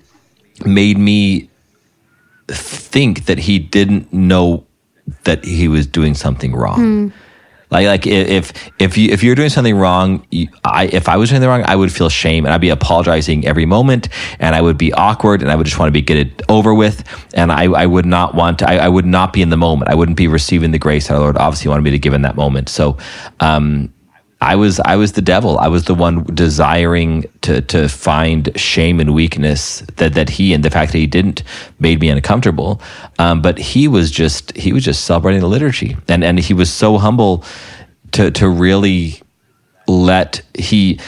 [0.65, 1.49] made me
[2.49, 4.65] think that he didn't know
[5.25, 6.79] that he was doing something wrong.
[6.79, 7.13] Mm.
[7.71, 10.27] Like, like if if you if you're doing something wrong,
[10.65, 13.47] I if I was doing something wrong, I would feel shame and I'd be apologizing
[13.47, 16.19] every moment, and I would be awkward, and I would just want to be get
[16.19, 17.05] it over with,
[17.35, 19.91] and I, I would not want to, I, I would not be in the moment.
[19.91, 22.23] I wouldn't be receiving the grace that our Lord obviously wanted me to give in
[22.23, 22.69] that moment.
[22.69, 22.99] So,
[23.39, 23.93] um,
[24.43, 25.59] I was I was the devil.
[25.59, 30.65] I was the one desiring to to find shame and weakness that that he and
[30.65, 31.43] the fact that he didn't
[31.79, 32.81] made me uncomfortable.
[33.19, 36.73] Um, but he was just he was just celebrating the liturgy, and and he was
[36.73, 37.45] so humble
[38.13, 39.21] to to really
[39.87, 40.99] let he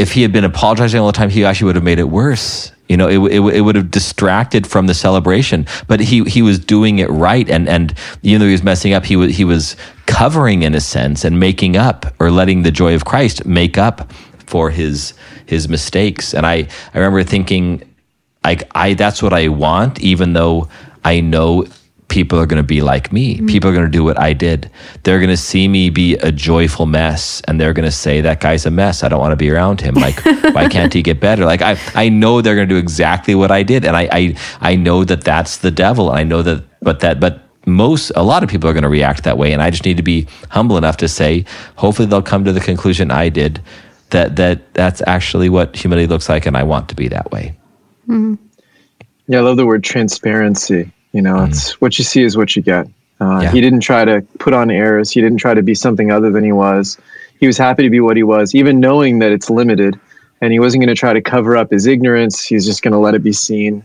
[0.00, 2.72] if he had been apologizing all the time, he actually would have made it worse.
[2.88, 6.58] You know, it, it, it, would have distracted from the celebration, but he, he was
[6.58, 7.48] doing it right.
[7.48, 9.76] And, and even though he was messing up, he was, he was
[10.10, 14.12] covering in a sense and making up or letting the joy of Christ make up
[14.46, 15.14] for his,
[15.46, 16.34] his mistakes.
[16.34, 17.82] And I, I remember thinking,
[18.44, 20.68] like, I, that's what I want, even though
[21.04, 21.66] I know
[22.08, 23.36] people are going to be like me.
[23.36, 23.46] Mm-hmm.
[23.46, 24.68] People are going to do what I did.
[25.04, 28.40] They're going to see me be a joyful mess and they're going to say, that
[28.40, 29.04] guy's a mess.
[29.04, 29.94] I don't want to be around him.
[29.94, 31.44] Like, why can't he get better?
[31.44, 33.84] Like, I, I know they're going to do exactly what I did.
[33.84, 36.10] And I, I, I know that that's the devil.
[36.10, 39.24] I know that, but that, but most, a lot of people are going to react
[39.24, 39.52] that way.
[39.52, 41.44] And I just need to be humble enough to say,
[41.76, 43.60] hopefully they'll come to the conclusion I did
[44.10, 46.46] that, that that's actually what humility looks like.
[46.46, 47.54] And I want to be that way.
[48.08, 48.34] Mm-hmm.
[49.28, 49.38] Yeah.
[49.38, 51.48] I love the word transparency you know, mm.
[51.48, 52.86] it's what you see is what you get.
[53.20, 53.50] Uh, yeah.
[53.50, 55.10] He didn't try to put on airs.
[55.10, 56.98] He didn't try to be something other than he was.
[57.38, 59.98] He was happy to be what he was, even knowing that it's limited.
[60.40, 62.44] And he wasn't going to try to cover up his ignorance.
[62.44, 63.84] He's just going to let it be seen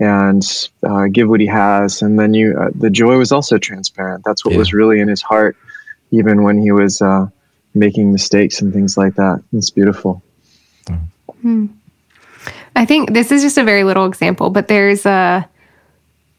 [0.00, 0.42] and
[0.82, 2.02] uh, give what he has.
[2.02, 4.24] And then you, uh, the joy was also transparent.
[4.24, 4.58] That's what yeah.
[4.58, 5.56] was really in his heart,
[6.10, 7.28] even when he was uh,
[7.74, 9.42] making mistakes and things like that.
[9.52, 10.22] It's beautiful.
[11.42, 11.66] Hmm.
[12.76, 15.48] I think this is just a very little example, but there's a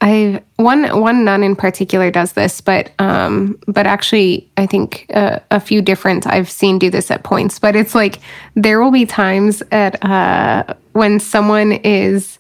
[0.02, 5.39] I one one nun in particular does this, but um, but actually, I think uh,
[5.52, 7.60] a few different I've seen do this at points.
[7.60, 8.19] But it's like
[8.56, 12.39] there will be times at uh, when someone is.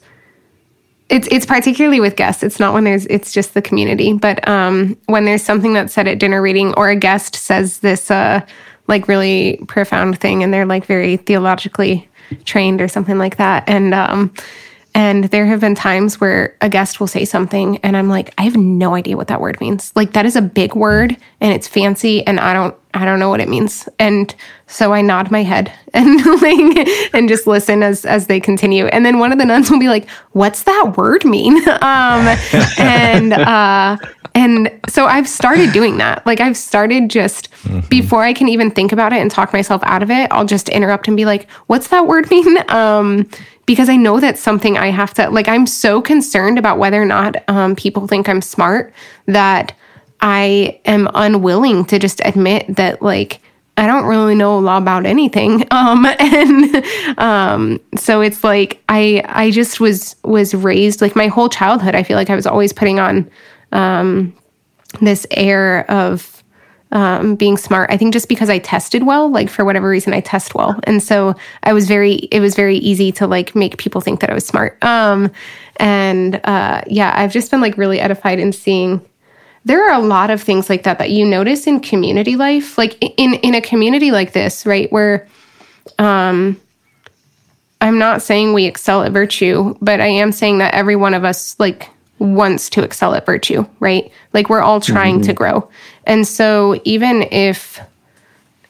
[1.11, 2.41] It's it's particularly with guests.
[2.41, 3.05] It's not when there's.
[3.07, 4.13] It's just the community.
[4.13, 8.09] But um, when there's something that's said at dinner reading, or a guest says this
[8.09, 8.39] uh,
[8.87, 12.09] like really profound thing, and they're like very theologically
[12.45, 14.33] trained or something like that, and um,
[14.93, 18.43] and there have been times where a guest will say something and I'm like, I
[18.43, 19.91] have no idea what that word means.
[19.95, 23.29] Like that is a big word and it's fancy and I don't I don't know
[23.29, 23.87] what it means.
[23.99, 24.35] And
[24.67, 28.87] so I nod my head and like and just listen as as they continue.
[28.87, 32.37] And then one of the nuns will be like, "What's that word mean?" Um
[32.77, 33.97] and uh
[34.33, 36.25] and so I've started doing that.
[36.25, 37.81] Like I've started just mm-hmm.
[37.87, 40.69] before I can even think about it and talk myself out of it, I'll just
[40.69, 43.29] interrupt and be like, "What's that word mean?" Um
[43.65, 45.47] because I know that's something I have to like.
[45.47, 48.93] I'm so concerned about whether or not um, people think I'm smart
[49.27, 49.73] that
[50.21, 53.39] I am unwilling to just admit that like
[53.77, 55.65] I don't really know a lot about anything.
[55.71, 56.85] Um, and
[57.17, 61.95] um, so it's like I I just was was raised like my whole childhood.
[61.95, 63.29] I feel like I was always putting on
[63.71, 64.33] um,
[64.99, 66.40] this air of
[66.91, 67.89] um, being smart.
[67.91, 71.01] I think just because I tested well, like for whatever reason, I test well, and
[71.01, 72.13] so I was very.
[72.31, 74.83] It was very easy to like make people think that I was smart.
[74.83, 75.31] Um,
[75.77, 79.01] and uh, yeah, I've just been like really edified in seeing.
[79.63, 82.97] There are a lot of things like that that you notice in community life, like
[83.01, 84.91] in in a community like this, right?
[84.91, 85.27] Where,
[85.99, 86.59] um,
[87.79, 91.23] I'm not saying we excel at virtue, but I am saying that every one of
[91.23, 91.89] us like
[92.21, 94.11] wants to excel at virtue, right?
[94.31, 95.27] Like we're all trying mm-hmm.
[95.27, 95.69] to grow.
[96.05, 97.79] And so even if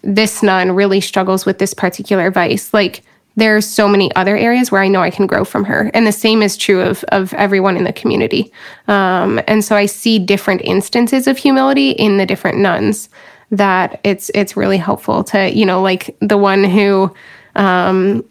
[0.04, 3.04] this nun really struggles with this particular vice, like
[3.36, 5.92] there's so many other areas where I know I can grow from her.
[5.94, 8.52] And the same is true of, of everyone in the community.
[8.88, 13.10] Um, and so I see different instances of humility in the different nuns
[13.52, 17.14] that it's it's really helpful to, you know, like the one who
[17.56, 18.24] um,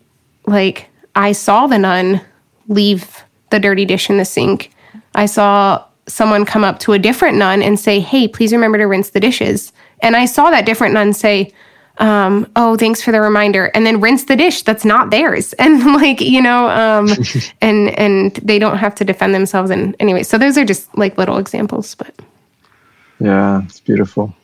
[0.46, 2.22] like I saw the nun
[2.68, 4.70] leave the dirty dish in the sink
[5.14, 8.85] I saw someone come up to a different nun and say, Hey, please remember to
[8.85, 9.73] rinse the dishes.
[10.01, 11.53] And I saw that different nun say,
[12.01, 15.85] um, oh, thanks for the reminder, and then rinse the dish that's not theirs, and
[15.94, 17.09] like you know, um,
[17.61, 19.70] and and they don't have to defend themselves.
[19.70, 22.14] And anyway, so those are just like little examples, but
[23.20, 24.35] yeah, it's beautiful.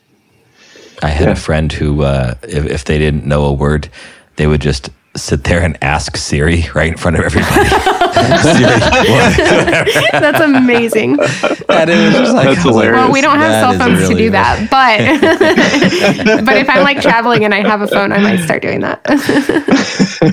[1.02, 1.32] I had yeah.
[1.32, 3.90] a friend who, uh, if, if they didn't know a word,
[4.36, 7.68] they would just sit there and ask Siri right in front of everybody.
[7.68, 8.80] Siri,
[10.12, 11.16] That's amazing.
[11.16, 12.96] That is just like That's hilarious.
[12.96, 16.82] Well, we don't have that cell phones really to do that, but but if I'm
[16.82, 19.00] like traveling and I have a phone, I might start doing that.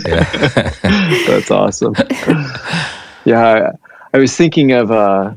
[0.06, 1.28] yeah.
[1.28, 1.96] That's awesome.
[3.26, 3.72] Yeah,
[4.14, 5.34] I, I was thinking of uh,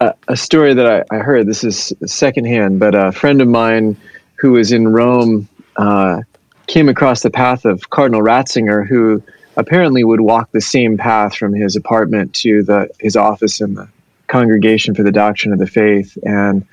[0.00, 1.46] a, a story that I, I heard.
[1.46, 3.96] This is secondhand, but a friend of mine
[4.34, 5.48] who was in Rome.
[5.76, 6.22] Uh,
[6.68, 9.22] came across the path of Cardinal Ratzinger, who
[9.56, 13.88] apparently would walk the same path from his apartment to the his office in the
[14.28, 16.16] Congregation for the Doctrine of the Faith.
[16.22, 16.64] And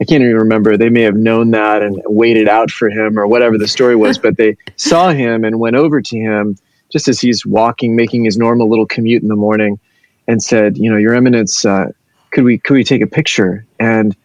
[0.00, 0.76] I can't even remember.
[0.76, 4.16] They may have known that and waited out for him or whatever the story was,
[4.24, 6.56] but they saw him and went over to him
[6.90, 9.78] just as he's walking, making his normal little commute in the morning,
[10.26, 11.86] and said, "You know, Your Eminence, uh,
[12.30, 14.16] could we could we take a picture?" And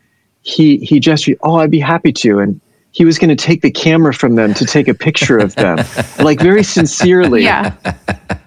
[0.43, 2.61] he he gestured, "Oh, I'd be happy to." And
[2.95, 5.77] he was going to take the camera from them to take a picture of them,
[6.19, 7.43] like very sincerely.
[7.43, 7.73] Yeah.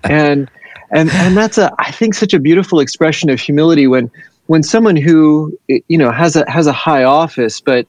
[0.04, 0.50] And
[0.90, 4.10] and and that's a I think such a beautiful expression of humility when
[4.46, 7.86] when someone who you know has a has a high office but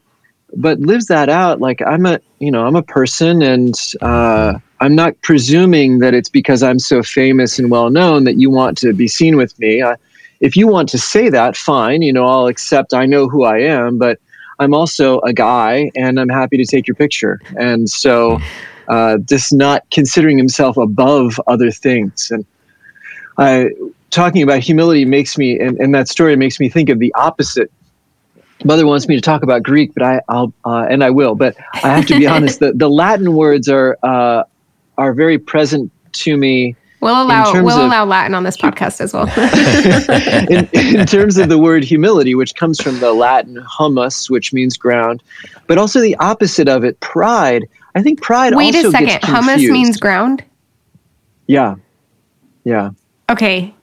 [0.57, 4.95] but lives that out like I'm a you know I'm a person and uh, I'm
[4.95, 8.91] not presuming that it's because I'm so famous and well known that you want to
[8.91, 9.81] be seen with me.
[9.81, 9.95] Uh,
[10.41, 12.01] if you want to say that, fine.
[12.01, 12.93] You know, I'll accept.
[12.93, 14.19] I know who I am, but
[14.59, 17.39] I'm also a guy and I'm happy to take your picture.
[17.57, 18.39] And so,
[18.89, 22.31] uh, just not considering himself above other things.
[22.31, 22.45] And
[24.09, 27.71] talking about humility makes me, and, and that story makes me think of the opposite.
[28.65, 31.35] Mother wants me to talk about Greek, but I, will uh, and I will.
[31.35, 32.59] But I have to be honest.
[32.59, 34.43] The, the Latin words are uh,
[34.97, 39.13] are very present to me We'll allow we'll of, allow Latin on this podcast as
[39.13, 39.27] well.
[40.49, 44.75] in, in, terms of the word humility, which comes from the Latin humus, which means
[44.75, 45.23] ground,
[45.67, 47.67] but also the opposite of it, pride.
[47.95, 48.53] I think pride.
[48.53, 50.43] Wait a second, humus means ground.
[51.47, 51.75] Yeah,
[52.65, 52.91] yeah.
[53.29, 53.73] Okay.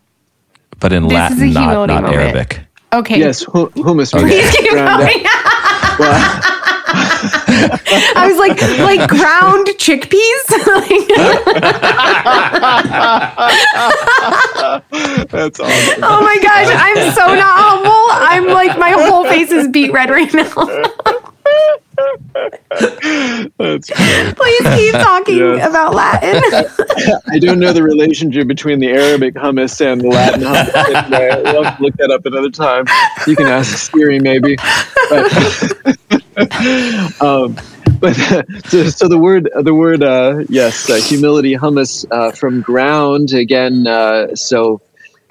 [0.79, 2.61] But in this Latin, not, not Arabic.
[2.93, 3.19] Okay.
[3.19, 4.69] Yes, hu- humus means okay.
[4.71, 5.09] ground.
[5.99, 6.56] well,
[8.17, 10.47] I was like, like ground chickpeas.
[15.31, 16.05] That's awesome.
[16.05, 18.07] oh my gosh, I'm so not humble.
[18.11, 20.53] I'm like, my whole face is beet red right now.
[24.37, 25.69] Please keep talking Yes.
[25.69, 26.43] about Latin.
[27.31, 30.67] I don't know the relationship between the Arabic hummus and the Latin hummus.
[31.07, 32.85] Anyway, We'll have to look that up another time.
[33.27, 34.57] You can ask Siri maybe.
[35.11, 35.33] But,
[37.23, 37.57] um,
[38.01, 38.15] but
[38.67, 43.87] so, so the word the word uh, yes uh, humility hummus uh, from ground again.
[43.87, 44.81] Uh, so,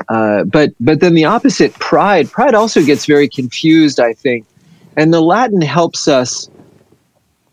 [0.10, 2.32] uh, but but then the opposite pride.
[2.32, 4.00] Pride also gets very confused.
[4.00, 4.46] I think,
[4.98, 6.50] and the Latin helps us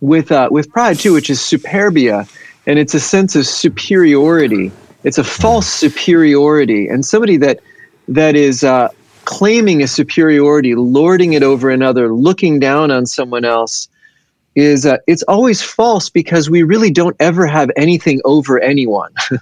[0.00, 2.28] with uh, with pride too, which is superbia,
[2.66, 4.70] and it's a sense of superiority.
[5.04, 7.60] It's a false superiority, and somebody that
[8.08, 8.88] that is uh,
[9.24, 13.88] claiming a superiority, lording it over another, looking down on someone else,
[14.54, 19.12] is uh, it's always false because we really don't ever have anything over anyone.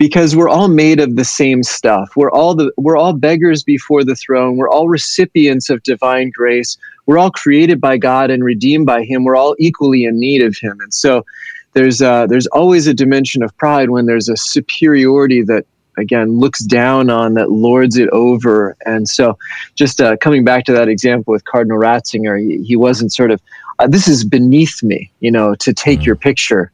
[0.00, 2.16] because we're all made of the same stuff.
[2.16, 4.56] We're all the we're all beggars before the throne.
[4.56, 6.78] We're all recipients of divine grace.
[7.06, 9.24] We're all created by God and redeemed by Him.
[9.24, 10.78] We're all equally in need of Him.
[10.80, 11.24] And so
[11.72, 16.64] there's uh, there's always a dimension of pride when there's a superiority that again looks
[16.64, 18.76] down on that lords it over.
[18.86, 19.38] And so
[19.74, 23.40] just uh, coming back to that example with Cardinal Ratzinger, he, he wasn't sort of
[23.78, 26.70] uh, this is beneath me, you know, to take your picture.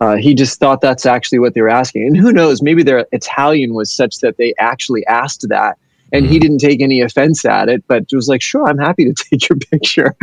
[0.00, 2.06] Uh, he just thought that's actually what they were asking.
[2.06, 5.78] And who knows, maybe their Italian was such that they actually asked that.
[6.12, 9.12] And he didn't take any offense at it, but was like, "Sure, I'm happy to
[9.30, 10.14] take your picture,"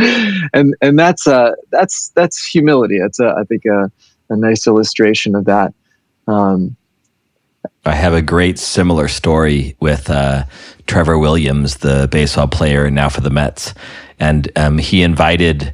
[0.53, 2.97] and and that's uh that's that's humility.
[2.97, 3.91] It's a, I think a,
[4.29, 5.73] a nice illustration of that.
[6.27, 6.75] Um,
[7.85, 10.43] I have a great similar story with uh,
[10.87, 13.73] Trevor Williams, the baseball player now for the Mets,
[14.19, 15.73] and um, he invited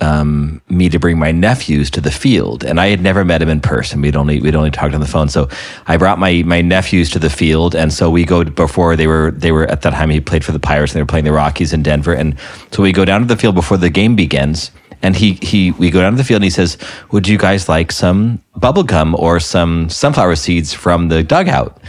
[0.00, 3.48] um, me to bring my nephews to the field, and I had never met him
[3.48, 4.00] in person.
[4.00, 5.48] We'd only we'd only talked on the phone, so
[5.86, 9.32] I brought my my nephews to the field, and so we go before they were
[9.32, 11.32] they were at that time he played for the Pirates and they were playing the
[11.32, 12.38] Rockies in Denver, and
[12.70, 14.70] so we go down to the field before the game begins.
[15.00, 16.76] And he, he, we go down to the field and he says,
[17.12, 21.80] Would you guys like some bubble gum or some sunflower seeds from the dugout?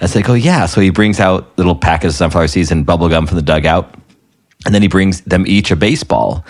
[0.00, 0.66] And I go, Yeah.
[0.66, 3.92] So he brings out little packets of sunflower seeds and bubble gum from the dugout.
[4.64, 6.44] And then he brings them each a baseball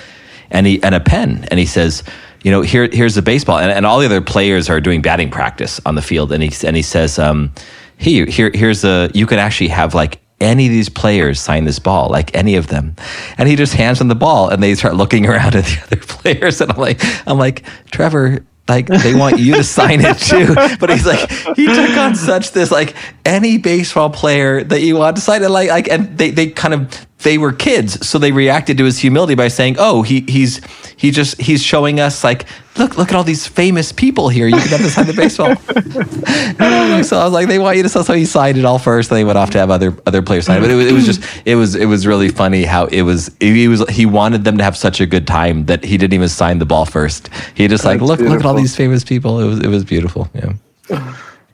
[0.53, 1.46] and he and a pen.
[1.50, 2.05] And he says,
[2.42, 3.59] you know, here here's the baseball.
[3.59, 6.30] And, and all the other players are doing batting practice on the field.
[6.30, 7.53] And he and he says, um,
[7.96, 11.78] here, here here's a you can actually have like any of these players sign this
[11.78, 12.94] ball, like any of them.
[13.38, 15.96] And he just hands them the ball and they start looking around at the other
[15.96, 16.61] players.
[16.61, 20.55] And I'm like, I'm like, Trevor, like they want you to sign it too.
[20.78, 22.94] But he's like, he took on such this like
[23.24, 26.74] any baseball player that you want to sign it like like and they, they kind
[26.74, 30.60] of they were kids, so they reacted to his humility by saying, "Oh, he he's
[30.96, 32.46] he just he's showing us like
[32.78, 34.46] look look at all these famous people here.
[34.46, 37.48] You can have to sign the baseball." And I was like- so I was like,
[37.48, 39.50] "They want you to." So, so he signed it all first, and they went off
[39.50, 40.60] to have other other players sign it.
[40.62, 43.30] But it was, it was just it was it was really funny how it was
[43.40, 46.28] he was he wanted them to have such a good time that he didn't even
[46.28, 47.28] sign the ball first.
[47.54, 49.40] He just like That's look look at all these famous people.
[49.40, 50.28] It was it was beautiful.
[50.34, 50.52] Yeah.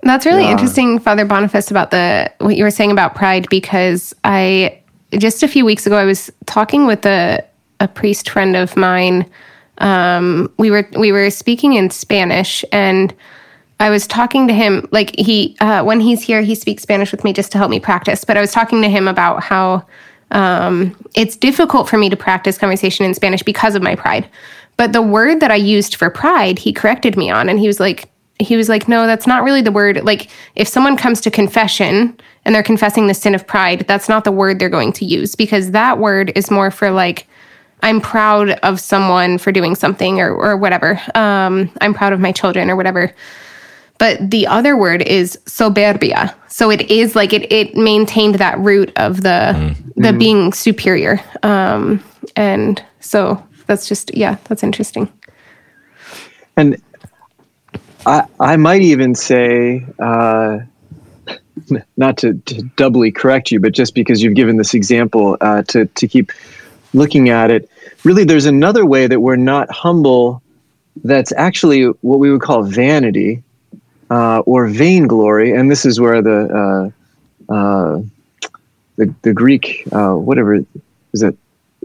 [0.02, 0.52] That's really Yeah.
[0.52, 4.77] interesting, Father Boniface, about the what you were saying about pride, because I
[5.16, 7.44] just a few weeks ago I was talking with a
[7.80, 9.28] a priest friend of mine.
[9.78, 13.14] Um, we were we were speaking in Spanish, and
[13.80, 17.24] I was talking to him like he uh, when he's here he speaks Spanish with
[17.24, 18.24] me just to help me practice.
[18.24, 19.86] But I was talking to him about how
[20.30, 24.28] um, it's difficult for me to practice conversation in Spanish because of my pride.
[24.76, 27.80] But the word that I used for pride, he corrected me on, and he was
[27.80, 30.04] like, he was like, no, that's not really the word.
[30.04, 32.16] Like, if someone comes to confession
[32.48, 35.34] and they're confessing the sin of pride, that's not the word they're going to use
[35.34, 37.28] because that word is more for like,
[37.82, 40.98] I'm proud of someone for doing something or, or whatever.
[41.14, 43.14] Um, I'm proud of my children or whatever.
[43.98, 46.34] But the other word is soberbia.
[46.48, 51.20] So it is like it it maintained that root of the the being superior.
[51.42, 52.02] Um,
[52.34, 55.12] and so that's just yeah, that's interesting.
[56.56, 56.80] and
[58.06, 60.60] I, I might even say, uh,
[61.96, 65.86] not to, to doubly correct you, but just because you've given this example, uh, to,
[65.86, 66.32] to keep
[66.94, 67.68] looking at it,
[68.04, 70.42] really, there's another way that we're not humble
[71.04, 73.42] that's actually what we would call vanity
[74.10, 75.52] uh, or vainglory.
[75.52, 76.92] And this is where the,
[77.48, 78.02] uh, uh,
[78.96, 80.56] the, the Greek, uh, whatever,
[81.12, 81.36] is it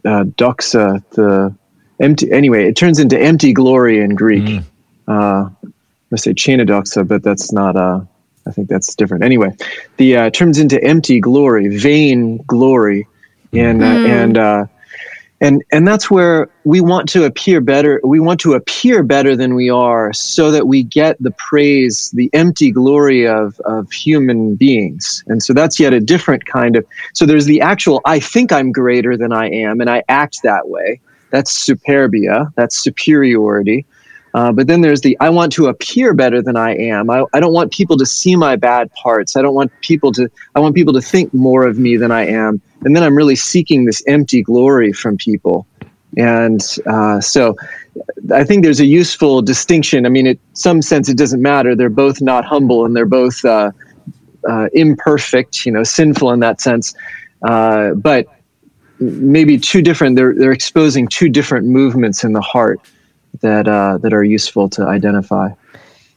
[0.05, 1.53] uh, doxa, the
[1.99, 4.63] empty, anyway, it turns into empty glory in Greek
[5.07, 5.49] uh,
[6.11, 7.75] let's say chainodoxa, but that's not.
[7.75, 8.01] Uh,
[8.45, 9.23] I think that's different.
[9.23, 9.55] Anyway,
[9.97, 13.07] the uh, turns into empty glory, vain glory,
[13.53, 14.65] and uh, and uh,
[15.43, 19.55] and and that's where we want to appear better we want to appear better than
[19.55, 25.23] we are so that we get the praise the empty glory of of human beings.
[25.27, 28.71] And so that's yet a different kind of so there's the actual i think i'm
[28.71, 30.99] greater than i am and i act that way.
[31.29, 33.85] That's superbia that's superiority
[34.33, 37.09] uh, but then there's the I want to appear better than I am.
[37.09, 39.35] I, I don't want people to see my bad parts.
[39.35, 42.25] I don't want people to, I want people to think more of me than I
[42.25, 42.61] am.
[42.83, 45.67] And then I'm really seeking this empty glory from people.
[46.17, 47.55] And uh, so
[48.33, 50.05] I think there's a useful distinction.
[50.05, 51.75] I mean, in some sense, it doesn't matter.
[51.75, 53.71] They're both not humble and they're both uh,
[54.49, 56.93] uh, imperfect, you know, sinful in that sense.
[57.47, 58.27] Uh, but
[58.99, 62.79] maybe two different, they're, they're exposing two different movements in the heart
[63.41, 65.49] that uh, that are useful to identify.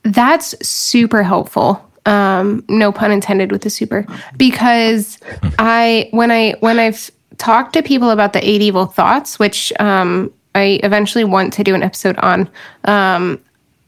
[0.02, 1.82] That's super helpful.
[2.06, 4.06] Um, no pun intended with the super,
[4.36, 5.18] because
[5.58, 10.32] I when I when I've talked to people about the eight evil thoughts, which um,
[10.54, 12.48] I eventually want to do an episode on.
[12.84, 13.40] Um,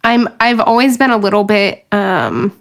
[0.05, 2.59] I'm I've always been a little bit um,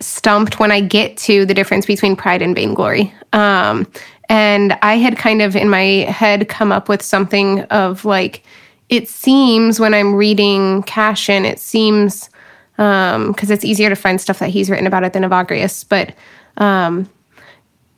[0.00, 3.12] stumped when I get to the difference between pride and vainglory.
[3.32, 3.86] Um,
[4.28, 8.44] and I had kind of in my head come up with something of like
[8.90, 12.28] it seems when I'm reading Cassian, it seems
[12.76, 16.12] because um, it's easier to find stuff that he's written about it than Evagrius, but
[16.56, 17.08] um,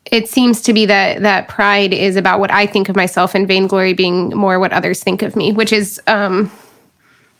[0.07, 3.49] it seems to be that that pride is about what I think of myself, and
[3.49, 6.51] vainglory being more what others think of me, which is um,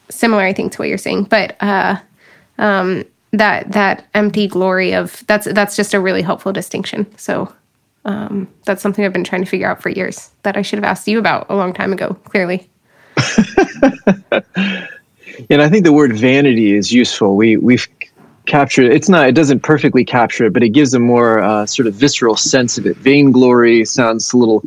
[0.09, 1.25] similar, I think, to what you're saying.
[1.25, 1.99] But uh,
[2.59, 7.07] um, that that empty glory of that's that's just a really helpful distinction.
[7.19, 7.53] So
[8.07, 10.85] um, that's something I've been trying to figure out for years that I should have
[10.85, 12.15] asked you about a long time ago.
[12.25, 12.71] Clearly.
[15.51, 17.37] and I think the word vanity is useful.
[17.37, 17.87] We we've
[18.47, 21.87] captured it's not it doesn't perfectly capture it, but it gives a more uh, sort
[21.87, 22.97] of visceral sense of it.
[22.97, 24.63] Vainglory sounds a little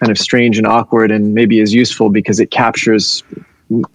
[0.00, 3.22] kind of strange and awkward, and maybe is useful because it captures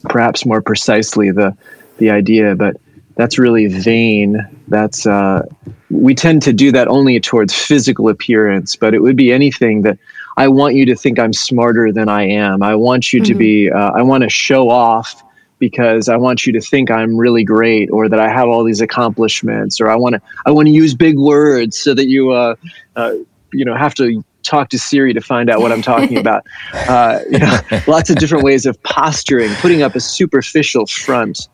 [0.04, 1.56] perhaps more precisely the
[1.98, 2.56] the idea.
[2.56, 2.78] But
[3.16, 4.40] that's really vain.
[4.68, 5.46] That's uh,
[5.90, 9.98] we tend to do that only towards physical appearance, but it would be anything that
[10.38, 12.64] I want you to think I'm smarter than I am.
[12.64, 13.32] I want you mm-hmm.
[13.32, 15.24] to be, uh, I want to show off
[15.60, 18.82] because I want you to think I'm really great or that I have all these
[18.82, 22.56] accomplishments or I want to, I want to use big words so that you, uh,
[22.96, 23.14] uh,
[23.54, 26.46] you know, have to talk to Siri to find out what I'm talking about.
[26.74, 31.48] Uh, you know, lots of different ways of posturing, putting up a superficial front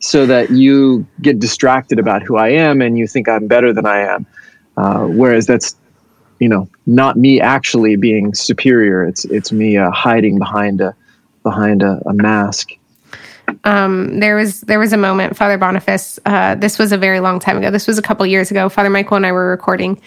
[0.00, 3.86] so that you get distracted about who I am and you think I'm better than
[3.86, 4.26] I am.
[4.76, 5.76] Uh, whereas that's
[6.42, 9.04] you know not me actually being superior.
[9.04, 10.92] It's it's me uh, hiding behind a
[11.44, 12.72] behind a, a mask.
[13.62, 17.38] Um, there was there was a moment father boniface uh, this was a very long
[17.38, 17.70] time ago.
[17.70, 18.68] This was a couple years ago.
[18.68, 20.00] Father michael and i were recording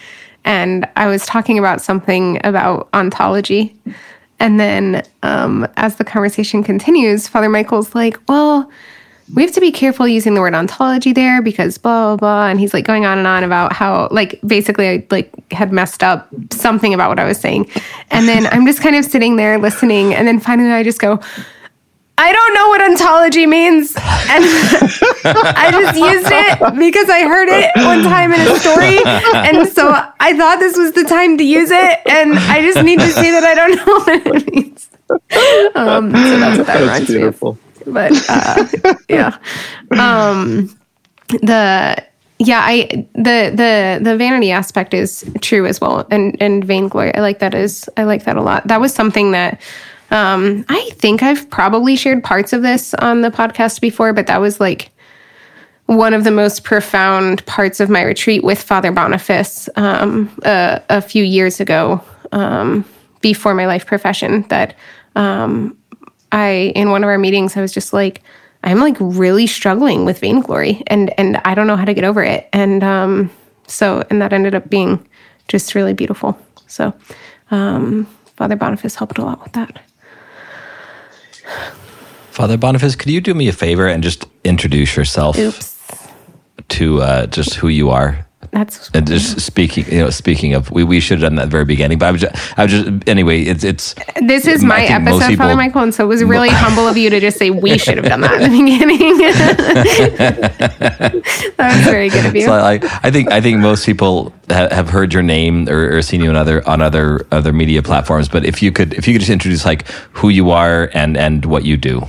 [0.43, 3.73] and i was talking about something about ontology.
[4.37, 8.69] And then um, as the conversation continues father michael's like well
[9.33, 12.59] we have to be careful using the word ontology there because blah blah blah and
[12.59, 16.27] he's like going on and on about how like basically i like had messed up
[16.51, 17.69] something about what i was saying
[18.11, 21.19] and then i'm just kind of sitting there listening and then finally i just go
[22.17, 23.93] I don't know what ontology means.
[23.97, 24.01] And
[25.25, 28.99] I just used it because I heard it one time in a story.
[29.35, 31.99] And so I thought this was the time to use it.
[32.05, 34.89] And I just need to say that I don't know what it means.
[35.75, 37.53] Um, so that's what that That's reminds beautiful.
[37.53, 38.67] me of but uh,
[39.09, 39.37] yeah.
[39.91, 40.75] Um
[41.41, 42.03] the
[42.37, 47.13] yeah i the the the vanity aspect is true as well and and vainglory.
[47.15, 48.67] I like that is i like that a lot.
[48.67, 49.61] That was something that
[50.11, 54.39] um i think i've probably shared parts of this on the podcast before but that
[54.39, 54.91] was like
[55.87, 61.01] one of the most profound parts of my retreat with father boniface um a, a
[61.01, 61.99] few years ago
[62.31, 62.85] um
[63.21, 64.75] before my life profession that
[65.15, 65.75] um
[66.35, 68.21] I in one of our meetings I was just like
[68.63, 72.21] I'm like really struggling with vainglory and and I don't know how to get over
[72.21, 72.49] it.
[72.53, 73.31] And um
[73.67, 75.07] so and that ended up being
[75.47, 76.37] just really beautiful.
[76.67, 76.93] So
[77.51, 78.05] um
[78.35, 79.81] Father Boniface helped a lot with that.
[82.31, 85.79] Father Boniface, could you do me a favor and just introduce yourself Oops.
[86.67, 88.27] to uh, just who you are?
[88.55, 91.45] That's And just speaking, you know, speaking of, we, we should have done that at
[91.47, 91.97] the very beginning.
[91.97, 93.41] But I was just, I was just anyway.
[93.41, 93.93] It's it's.
[94.21, 97.09] this is my episode, people- Father Michael, and so it was really humble of you
[97.09, 99.17] to just say we should have done that in the beginning.
[101.57, 102.43] that was very good of you.
[102.43, 106.01] So I, I think I think most people ha- have heard your name or, or
[106.01, 108.29] seen you on other on other other media platforms.
[108.29, 111.43] But if you could if you could just introduce like who you are and and
[111.43, 112.03] what you do,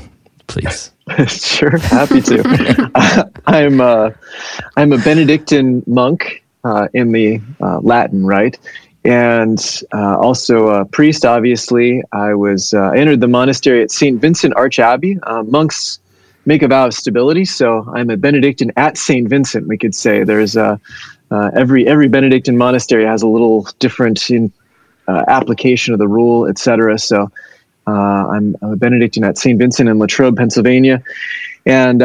[0.47, 0.93] please.
[1.27, 2.91] sure, happy to.
[2.95, 4.11] uh, I'm uh,
[4.77, 8.59] I'm a Benedictine monk uh, in the uh, Latin rite,
[9.05, 9.59] and
[9.95, 11.25] uh, also a priest.
[11.25, 15.19] Obviously, I was uh, entered the monastery at Saint Vincent Archabbey.
[15.23, 16.01] Uh, monks
[16.45, 19.69] make a vow of stability, so I'm a Benedictine at Saint Vincent.
[19.69, 20.81] We could say there's a
[21.31, 24.53] every every Benedictine monastery has a little different in,
[25.07, 26.99] application of the rule, etc.
[26.99, 27.31] So
[27.87, 31.01] I'm, I'm, a Benedictine at Saint Vincent in Latrobe, Pennsylvania,
[31.65, 32.03] and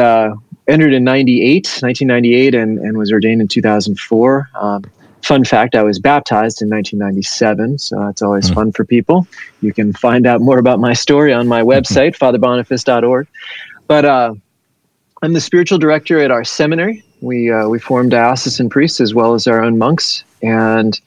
[0.72, 4.48] entered in 98, 1998, and, and was ordained in 2004.
[4.54, 4.84] Um,
[5.22, 8.54] fun fact I was baptized in 1997, so that's always mm.
[8.54, 9.26] fun for people.
[9.60, 13.28] You can find out more about my story on my website, fatherboniface.org.
[13.86, 14.34] But uh,
[15.22, 17.04] I'm the spiritual director at our seminary.
[17.20, 20.24] We, uh, we form diocesan priests as well as our own monks.
[20.42, 20.98] And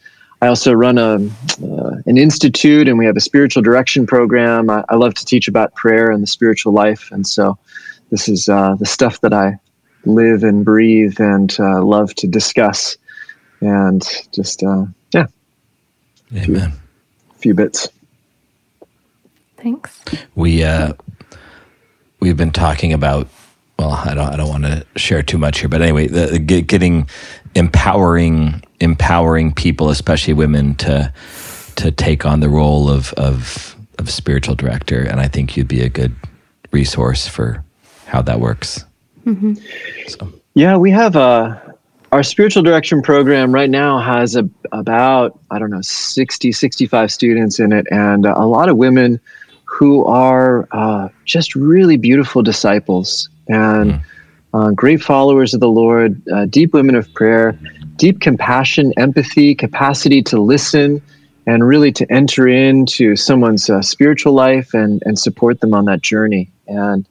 [0.41, 4.69] I also run a, uh, an institute and we have a spiritual direction program.
[4.69, 7.09] I, I, love to teach about prayer and the spiritual life.
[7.11, 7.57] And so
[8.09, 9.59] this is uh, the stuff that I
[10.05, 12.97] live and breathe and uh, love to discuss
[13.61, 14.03] and
[14.33, 15.27] just uh, yeah.
[16.35, 16.73] Amen.
[17.31, 17.89] A few bits.
[19.57, 19.99] Thanks.
[20.35, 20.93] We uh
[22.19, 23.27] we've been talking about
[23.77, 26.39] well i don't i don't want to share too much here but anyway the, the
[26.39, 27.07] getting
[27.55, 31.11] empowering empowering people especially women to
[31.75, 35.81] to take on the role of of of spiritual director and i think you'd be
[35.81, 36.15] a good
[36.71, 37.63] resource for
[38.05, 38.85] how that works
[39.25, 39.53] mm-hmm.
[40.07, 40.31] so.
[40.53, 41.75] yeah we have a
[42.11, 47.59] our spiritual direction program right now has a, about i don't know 60 65 students
[47.59, 49.19] in it and a lot of women
[49.65, 54.01] who are uh, just really beautiful disciples and mm.
[54.53, 57.59] uh, great followers of the lord uh, deep women of prayer
[57.97, 61.01] deep compassion empathy capacity to listen
[61.47, 66.01] and really to enter into someone's uh, spiritual life and, and support them on that
[66.01, 67.07] journey and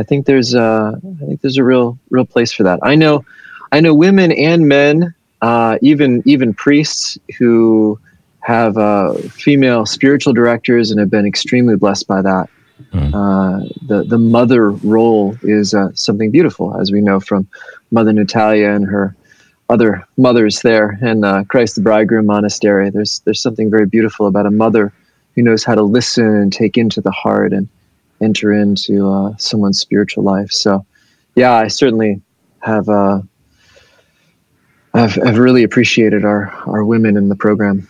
[0.00, 3.24] i think there's a, I think there's a real real place for that i know
[3.72, 7.98] I know women and men, uh, even even priests who
[8.40, 12.48] have uh, female spiritual directors and have been extremely blessed by that.
[12.92, 13.14] Mm.
[13.14, 17.46] Uh, the the mother role is uh, something beautiful, as we know from
[17.90, 19.14] Mother Natalia and her
[19.68, 22.90] other mothers there in uh, Christ the Bridegroom Monastery.
[22.90, 24.92] There's there's something very beautiful about a mother
[25.36, 27.68] who knows how to listen and take into the heart and
[28.20, 30.50] enter into uh, someone's spiritual life.
[30.50, 30.84] So,
[31.34, 32.20] yeah, I certainly
[32.60, 32.88] have
[34.92, 37.88] I've, I've really appreciated our, our women in the program.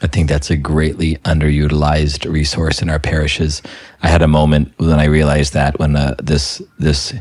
[0.00, 3.62] I think that's a greatly underutilized resource in our parishes.
[4.02, 7.12] I had a moment when I realized that when uh, this this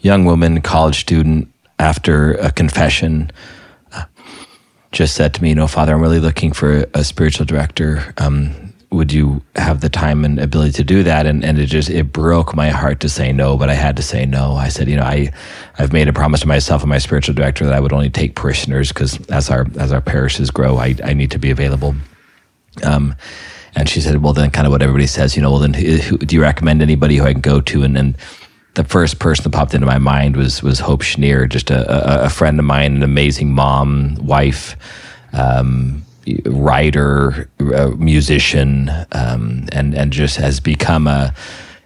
[0.00, 1.48] young woman, college student,
[1.78, 3.30] after a confession,
[3.92, 4.06] uh,
[4.90, 8.12] just said to me, "You know, Father, I'm really looking for a spiritual director.
[8.18, 8.63] Um,
[8.94, 11.26] would you have the time and ability to do that?
[11.26, 14.02] And, and it just it broke my heart to say no but i had to
[14.02, 14.54] say no.
[14.54, 15.32] I said you know i
[15.78, 18.34] i've made a promise to myself and my spiritual director that i would only take
[18.34, 21.94] parishioners because as our as our parishes grow i, I need to be available.
[22.82, 23.14] Um
[23.76, 25.96] and she said well then kind of what everybody says you know well then who,
[25.96, 27.82] who, do you recommend anybody who i can go to?
[27.82, 28.16] And then
[28.74, 31.80] the first person that popped into my mind was was hope schneer just a,
[32.22, 34.76] a, a friend of mine an amazing mom wife
[35.32, 36.03] um,
[36.46, 41.34] writer, uh, musician, um, and and just has become a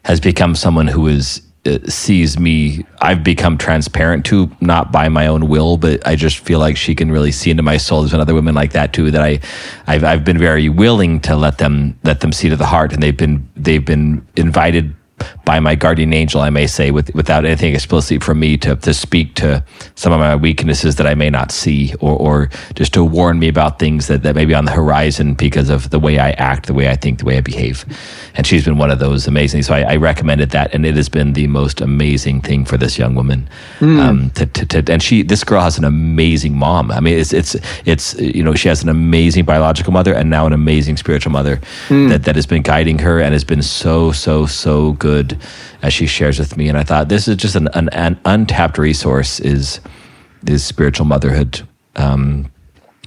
[0.04, 2.84] has become someone who is uh, sees me.
[3.00, 6.94] I've become transparent to not by my own will, but I just feel like she
[6.94, 8.00] can really see into my soul.
[8.00, 9.40] There's been other women like that too that I,
[9.86, 13.02] I've I've been very willing to let them let them see to the heart, and
[13.02, 14.94] they've been they've been invited
[15.48, 18.92] by my guardian angel, I may say, with, without anything explicitly from me to, to
[18.92, 23.02] speak to some of my weaknesses that I may not see, or, or just to
[23.02, 26.18] warn me about things that, that may be on the horizon because of the way
[26.18, 27.86] I act, the way I think, the way I behave.
[28.34, 29.62] And she's been one of those amazing.
[29.62, 32.98] So I, I recommended that, and it has been the most amazing thing for this
[32.98, 33.48] young woman.
[33.78, 34.00] Mm.
[34.00, 36.90] Um, to, to, to, and she, this girl has an amazing mom.
[36.90, 40.46] I mean, it's, it's, it's, you know, she has an amazing biological mother and now
[40.46, 41.56] an amazing spiritual mother
[41.88, 42.10] mm.
[42.10, 45.37] that, that has been guiding her and has been so, so, so good
[45.82, 46.68] as she shares with me.
[46.68, 49.80] And I thought this is just an, an, an untapped resource is
[50.46, 51.66] is spiritual motherhood
[51.96, 52.50] um,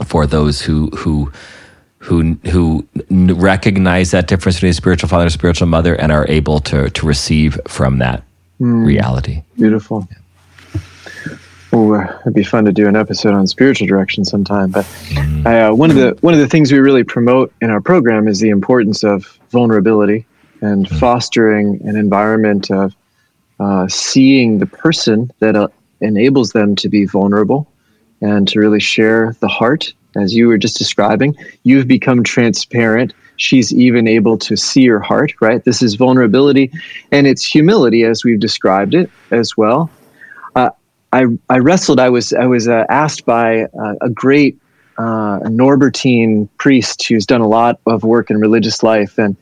[0.05, 1.31] for those who who
[1.99, 6.25] who who recognize that difference between a spiritual father and a spiritual mother and are
[6.27, 8.23] able to to receive from that
[8.59, 9.43] mm, reality.
[9.55, 10.07] Beautiful.
[10.11, 10.17] Yeah.
[11.73, 14.71] Uh, it'd be fun to do an episode on spiritual direction sometime.
[14.71, 15.45] But mm.
[15.45, 18.27] I, uh, one of the one of the things we really promote in our program
[18.27, 20.25] is the importance of vulnerability
[20.61, 20.97] and mm-hmm.
[20.97, 22.95] fostering an environment of
[23.59, 25.67] uh, seeing the person that uh,
[26.01, 27.67] enables them to be vulnerable
[28.21, 33.73] and to really share the heart as you were just describing you've become transparent she's
[33.73, 36.71] even able to see your heart right this is vulnerability
[37.11, 39.89] and it's humility as we've described it as well
[40.55, 40.69] uh,
[41.13, 41.99] I, I wrestled.
[41.99, 44.57] I was I was uh, asked by uh, a great
[44.97, 49.35] uh, Norbertine priest who's done a lot of work in religious life, and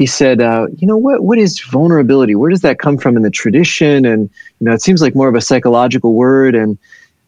[0.00, 1.24] he said, uh, "You know what?
[1.24, 2.34] What is vulnerability?
[2.34, 4.06] Where does that come from in the tradition?
[4.06, 6.78] And you know, it seems like more of a psychological word, and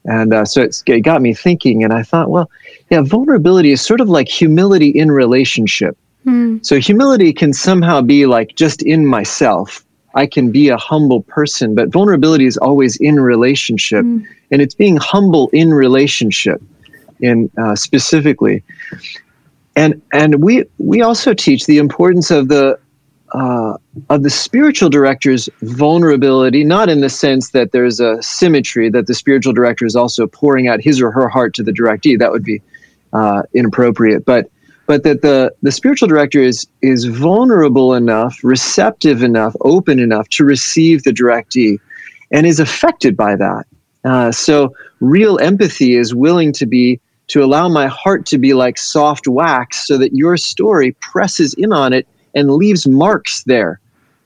[0.07, 1.85] and uh, so it got me thinking.
[1.85, 2.51] And I thought, well,
[2.91, 5.99] yeah, vulnerability is sort of like humility in relationship.
[6.25, 6.65] Mm.
[6.65, 11.75] So humility can somehow be like just in myself." I can be a humble person,
[11.75, 14.23] but vulnerability is always in relationship, mm.
[14.51, 16.61] and it's being humble in relationship,
[17.21, 18.63] in uh, specifically.
[19.77, 22.79] And and we we also teach the importance of the
[23.33, 23.79] uh,
[24.11, 29.15] of the spiritual director's vulnerability, not in the sense that there's a symmetry that the
[29.15, 32.19] spiritual director is also pouring out his or her heart to the directee.
[32.19, 32.61] That would be
[33.13, 34.51] uh, inappropriate, but
[34.87, 40.45] but that the the spiritual director is is vulnerable enough, receptive enough, open enough to
[40.45, 41.79] receive the directee,
[42.31, 43.65] and is affected by that.
[44.05, 47.01] Uh, so real empathy is willing to be
[47.33, 51.73] to allow my heart to be like soft wax, so that your story presses in
[51.73, 53.81] on it and leaves marks there,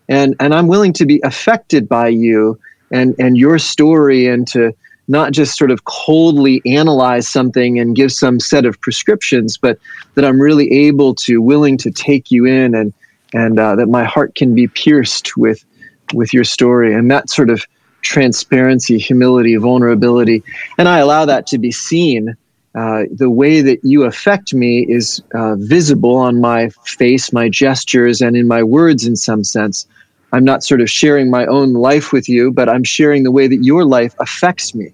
[0.09, 2.59] and and I'm willing to be affected by you
[2.91, 4.75] and and your story and to
[5.07, 9.79] not just sort of coldly analyze something and give some set of prescriptions, but
[10.17, 12.93] that I'm really able to, willing to take you in, and
[13.33, 15.65] and uh, that my heart can be pierced with
[16.13, 17.65] with your story, and that sort of
[18.03, 20.43] transparency, humility, vulnerability,
[20.77, 22.37] and I allow that to be seen.
[22.77, 28.21] Uh, the way that you affect me is uh, visible on my face, my gestures,
[28.21, 29.87] and in my words in some sense.
[30.33, 33.49] I'm not sort of sharing my own life with you, but I'm sharing the way
[33.49, 34.93] that your life affects me.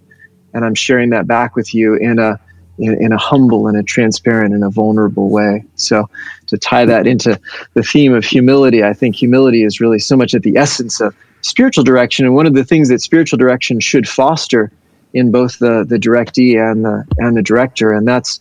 [0.55, 2.39] And I'm sharing that back with you in a,
[2.79, 5.65] in, in a humble and a transparent and a vulnerable way.
[5.75, 6.09] So
[6.47, 7.41] to tie that into
[7.75, 11.17] the theme of humility, I think humility is really so much at the essence of
[11.41, 12.27] spiritual direction.
[12.27, 14.71] And one of the things that spiritual direction should foster
[15.15, 17.93] in both the, the directee and the, and the director.
[17.93, 18.41] And that's,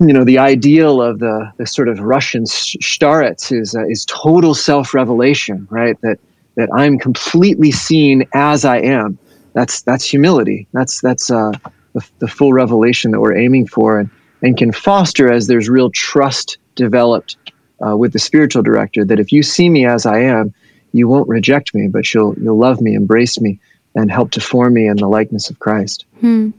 [0.00, 4.54] you know the ideal of the, the sort of Russian starets is uh, is total
[4.54, 6.00] self revelation, right?
[6.02, 6.18] That
[6.54, 9.18] that I'm completely seen as I am.
[9.54, 10.68] That's that's humility.
[10.72, 11.52] That's that's uh,
[11.94, 14.10] the, the full revelation that we're aiming for, and
[14.42, 17.36] and can foster as there's real trust developed
[17.84, 19.04] uh, with the spiritual director.
[19.04, 20.54] That if you see me as I am,
[20.92, 23.58] you won't reject me, but you'll you'll love me, embrace me,
[23.94, 26.04] and help to form me in the likeness of Christ.
[26.20, 26.50] Hmm.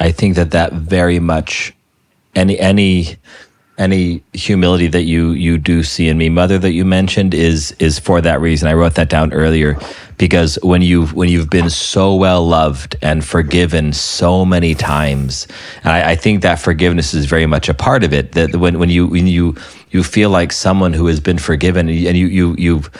[0.00, 1.74] I think that that very much
[2.34, 3.16] any any
[3.78, 7.98] any humility that you you do see in me mother that you mentioned is is
[7.98, 9.78] for that reason i wrote that down earlier
[10.18, 15.46] because when you when you've been so well loved and forgiven so many times
[15.84, 18.80] and I, I, think that forgiveness is very much a part of it that when
[18.80, 19.54] when you when you
[19.90, 22.90] you feel like someone who has been forgiven and you you you've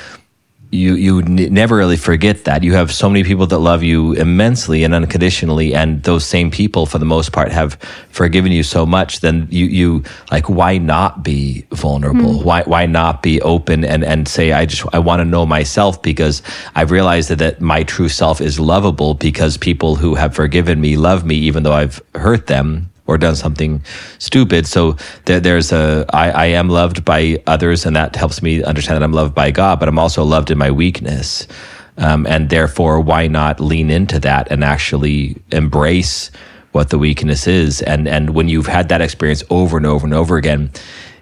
[0.71, 2.63] you you n- never really forget that.
[2.63, 6.85] You have so many people that love you immensely and unconditionally and those same people
[6.85, 7.75] for the most part have
[8.11, 12.35] forgiven you so much then you you like why not be vulnerable?
[12.41, 12.45] Mm.
[12.45, 16.03] why why not be open and and say i just i want to know myself
[16.03, 16.43] because
[16.75, 20.97] i've realized that, that my true self is lovable because people who have forgiven me
[20.97, 23.83] love me even though i've hurt them or done something
[24.19, 24.67] stupid.
[24.67, 28.99] So there, there's a I, I am loved by others, and that helps me understand
[28.99, 29.81] that I'm loved by God.
[29.81, 31.49] But I'm also loved in my weakness,
[31.97, 36.31] um, and therefore, why not lean into that and actually embrace
[36.73, 37.83] what the weakness is?
[37.83, 40.71] And and when you've had that experience over and over and over again,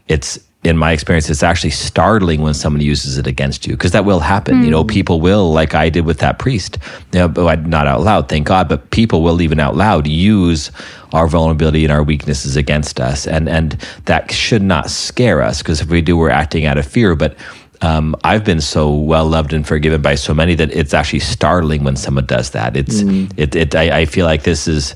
[0.09, 4.05] it's in my experience, it's actually startling when someone uses it against you because that
[4.05, 4.57] will happen.
[4.57, 4.65] Mm.
[4.65, 4.89] You know, hmm.
[4.89, 6.79] people will, like I did with that priest,
[7.13, 10.73] you know, not out loud, thank God, but people will even out loud use
[11.17, 13.73] our vulnerability and our weaknesses against us, and and
[14.05, 17.17] that should not scare us because if we do, we're acting out of fear.
[17.17, 17.37] But
[17.81, 21.85] um, I've been so well loved and forgiven by so many that it's actually startling
[21.85, 22.77] when someone does that.
[22.77, 23.33] It's mm.
[23.37, 24.95] it, it I, I feel like this is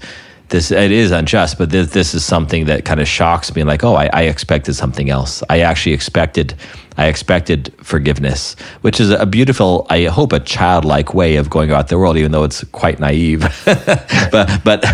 [0.51, 3.65] this it is unjust, but this, this is something that kind of shocks me.
[3.65, 5.43] Like, oh, I, I expected something else.
[5.49, 6.55] I actually expected
[6.97, 11.89] I expected forgiveness, which is a beautiful, I hope, a childlike way of going about
[11.89, 13.41] the world, even though it's quite naive.
[13.65, 14.85] but but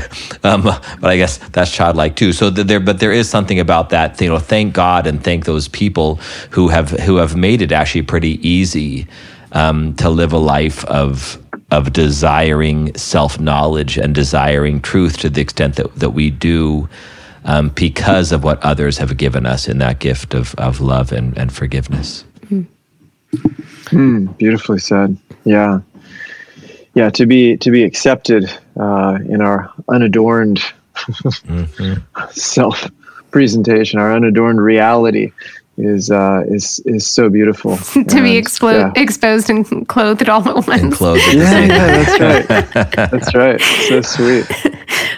[0.44, 2.32] um, but I guess that's childlike too.
[2.32, 4.20] So there, but there is something about that.
[4.20, 8.02] You know, thank God and thank those people who have who have made it actually
[8.02, 9.09] pretty easy
[9.50, 15.40] um, to live a life of of desiring self knowledge and desiring truth to the
[15.40, 16.88] extent that, that we do
[17.44, 21.36] um, because of what others have given us in that gift of, of love and,
[21.38, 22.24] and forgiveness.
[23.32, 25.16] Mm, beautifully said.
[25.44, 25.80] Yeah.
[26.94, 28.50] Yeah, to be to be accepted
[28.80, 30.60] uh, in our unadorned
[30.96, 32.30] mm-hmm.
[32.30, 32.90] self
[33.30, 35.30] presentation, our unadorned reality,
[35.79, 39.03] is uh, is is so beautiful to be And, explo- yeah.
[39.03, 40.68] exposed and clothed all at once.
[40.83, 42.47] And clothed Yeah, yeah, that's right.
[43.11, 43.61] That's right.
[43.89, 44.47] So sweet.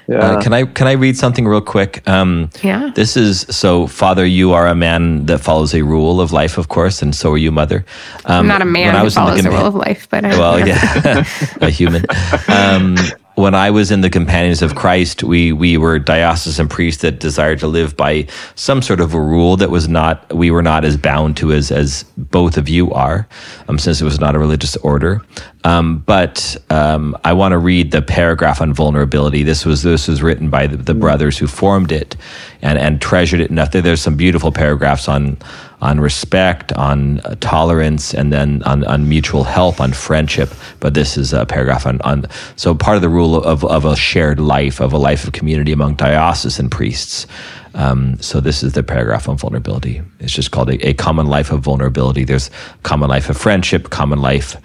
[0.08, 0.18] Yeah.
[0.18, 2.02] Uh, can I can I read something real quick?
[2.08, 2.90] Um, Yeah.
[2.94, 4.24] This is so, Father.
[4.26, 7.38] You are a man that follows a rule of life, of course, and so are
[7.38, 7.84] you, Mother.
[8.24, 9.74] Um, I'm not a man when I who was in the follows the rule of
[9.74, 11.24] life, but I, well, yeah,
[11.60, 12.04] a human.
[12.48, 12.96] Um,
[13.38, 17.60] when I was in the Companions of Christ, we we were diocesan priests that desired
[17.60, 18.26] to live by
[18.56, 21.70] some sort of a rule that was not we were not as bound to as
[21.70, 23.28] as both of you are,
[23.68, 25.22] um, since it was not a religious order.
[25.62, 29.44] Um, but um, I want to read the paragraph on vulnerability.
[29.44, 32.16] This was this was written by the, the brothers who formed it
[32.60, 33.70] and and treasured it enough.
[33.70, 35.38] There, there's some beautiful paragraphs on
[35.80, 40.50] on respect, on uh, tolerance, and then on, on mutual help, on friendship.
[40.80, 42.26] But this is a paragraph on, on
[42.56, 45.72] so part of the rule of, of a shared life, of a life of community
[45.72, 47.26] among diocesan priests.
[47.74, 50.02] Um, so this is the paragraph on vulnerability.
[50.18, 52.24] It's just called a, a common life of vulnerability.
[52.24, 52.50] There's
[52.82, 54.56] common life of friendship, common life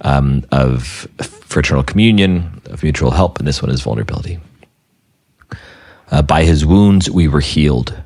[0.00, 4.40] um, of fraternal communion, of mutual help, and this one is vulnerability.
[6.10, 8.01] Uh, by his wounds we were healed.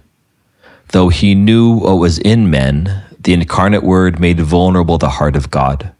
[0.89, 5.51] Though he knew what was in men, the incarnate word made vulnerable the heart of
[5.51, 5.93] God.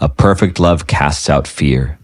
[0.00, 1.98] A perfect love casts out fear.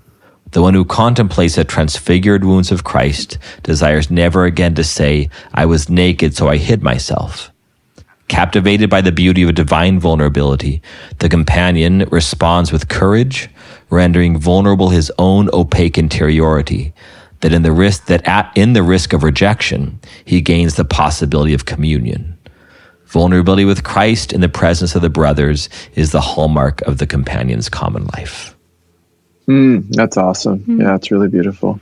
[0.50, 5.66] The one who contemplates the transfigured wounds of Christ desires never again to say, I
[5.66, 7.52] was naked, so I hid myself.
[8.28, 10.82] Captivated by the beauty of divine vulnerability,
[11.18, 13.48] the companion responds with courage,
[13.90, 16.92] rendering vulnerable his own opaque interiority,
[17.40, 21.54] that in the risk that at, in the risk of rejection, he gains the possibility
[21.54, 22.36] of communion.
[23.06, 27.68] Vulnerability with Christ in the presence of the brothers is the hallmark of the companion's
[27.68, 28.54] common life.
[29.46, 30.60] Mm, that's awesome.
[30.60, 30.82] Hmm.
[30.82, 31.80] Yeah, it's really beautiful.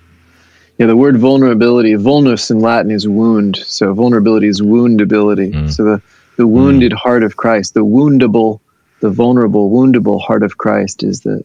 [0.79, 3.57] Yeah, the word vulnerability, vulnus in Latin is wound.
[3.57, 5.53] So vulnerability is woundability.
[5.53, 5.69] Hmm.
[5.69, 6.03] So the,
[6.37, 6.99] the wounded hmm.
[6.99, 8.61] heart of Christ, the woundable,
[9.01, 11.45] the vulnerable, woundable heart of Christ is the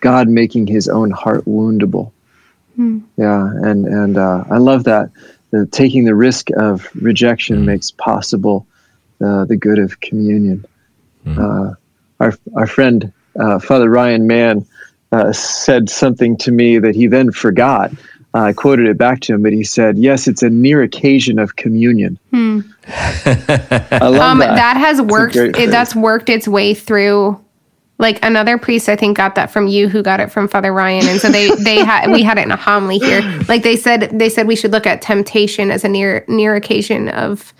[0.00, 2.12] God making his own heart woundable.
[3.16, 5.10] Yeah, and and uh, I love that.
[5.50, 8.66] The, taking the risk of rejection makes possible
[9.20, 10.64] uh, the good of communion.
[11.26, 11.74] Uh,
[12.20, 14.66] our our friend uh, Father Ryan Mann
[15.12, 17.92] uh, said something to me that he then forgot.
[18.34, 21.38] Uh, I quoted it back to him, but he said, "Yes, it's a near occasion
[21.38, 22.18] of communion."
[22.86, 24.54] I love um, that.
[24.56, 25.34] that has worked.
[25.34, 27.42] great It, that's worked its way through.
[27.98, 31.08] Like another priest, I think got that from you, who got it from Father Ryan,
[31.08, 33.22] and so they they had we had it in a homily here.
[33.48, 37.08] Like they said, they said we should look at temptation as a near near occasion
[37.08, 37.52] of.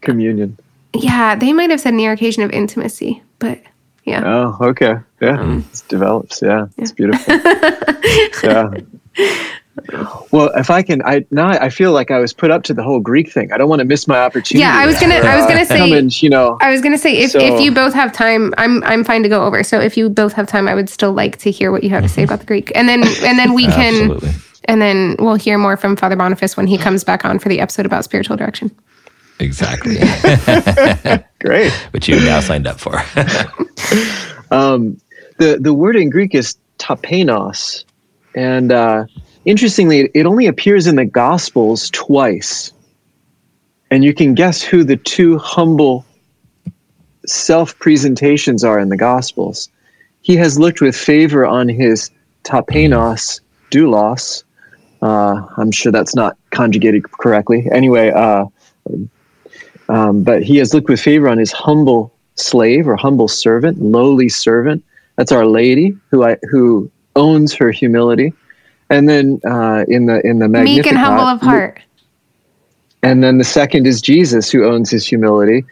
[0.00, 0.58] communion.
[0.92, 3.62] Yeah, they might have said near occasion of intimacy, but
[4.04, 4.22] yeah.
[4.24, 4.96] Oh, okay.
[5.20, 5.60] Yeah, mm.
[5.60, 6.42] it develops.
[6.42, 7.34] Yeah, it's beautiful.
[8.42, 8.70] yeah.
[10.32, 12.82] Well, if I can, I now I feel like I was put up to the
[12.82, 13.52] whole Greek thing.
[13.52, 14.60] I don't want to miss my opportunity.
[14.60, 16.98] Yeah, I was gonna- I was gonna Uh, say- and, you know, I was gonna
[16.98, 19.62] say if, So- if you both have time, I'm I'm fine to go over.
[19.62, 22.02] So if you both have time, I would still like to hear what you have
[22.02, 24.30] to say about the Greek, and then and then we can Absolutely.
[24.66, 27.60] and then we'll hear more from Father Boniface when he comes back on for the
[27.60, 28.70] episode about spiritual direction.
[29.38, 29.96] Exactly.
[31.40, 31.72] great.
[31.92, 32.96] Which you now signed up for.
[34.50, 34.98] um,
[35.38, 37.84] the the word in Greek is tapeinos,
[38.34, 39.04] and uh,
[39.44, 42.72] interestingly, it, only appears in the Gospels twice.
[43.90, 46.04] And you can guess who the two humble
[47.26, 49.68] self presentations are in the Gospels.
[50.22, 52.10] He has looked with favor on his
[52.44, 54.44] tapeinos doulos.
[55.02, 57.66] Uh, I'm sure that's not conjugated correctly.
[57.72, 58.44] Anyway, uh,
[59.88, 64.28] um, but he has looked with favor on his humble slave or humble servant, lowly
[64.28, 64.84] servant.
[65.16, 68.32] That's Our Lady, who I who owns her humility.
[68.90, 71.80] And then uh, in the in the Magnificat, Meek and humble of heart.
[73.02, 75.64] and then the second is Jesus, who owns his humility.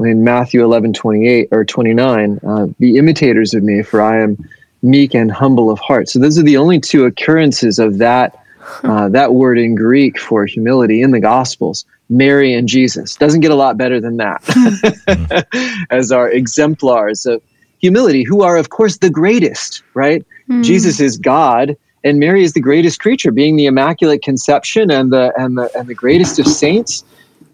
[0.00, 4.38] In Matthew 11, 28 or 29, uh, be imitators of me, for I am
[4.82, 6.08] meek and humble of heart.
[6.08, 8.34] So those are the only two occurrences of that
[8.82, 11.84] uh, that word in Greek for humility in the Gospels.
[12.10, 15.46] Mary and Jesus doesn't get a lot better than that
[15.90, 17.42] as our exemplars of
[17.78, 20.24] humility, who are of course the greatest, right?
[20.62, 25.32] Jesus is God, and Mary is the greatest creature, being the immaculate conception and the
[25.38, 27.02] and the and the greatest of saints.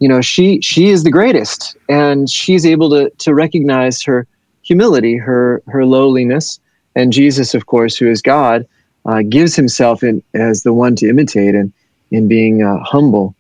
[0.01, 4.27] You know, she she is the greatest, and she's able to to recognize her
[4.63, 6.61] humility, her her lowliness,
[6.97, 8.67] and Jesus, of course, who is God,
[9.07, 11.73] uh, gives himself in as the one to imitate and
[12.11, 13.35] in being uh, humble.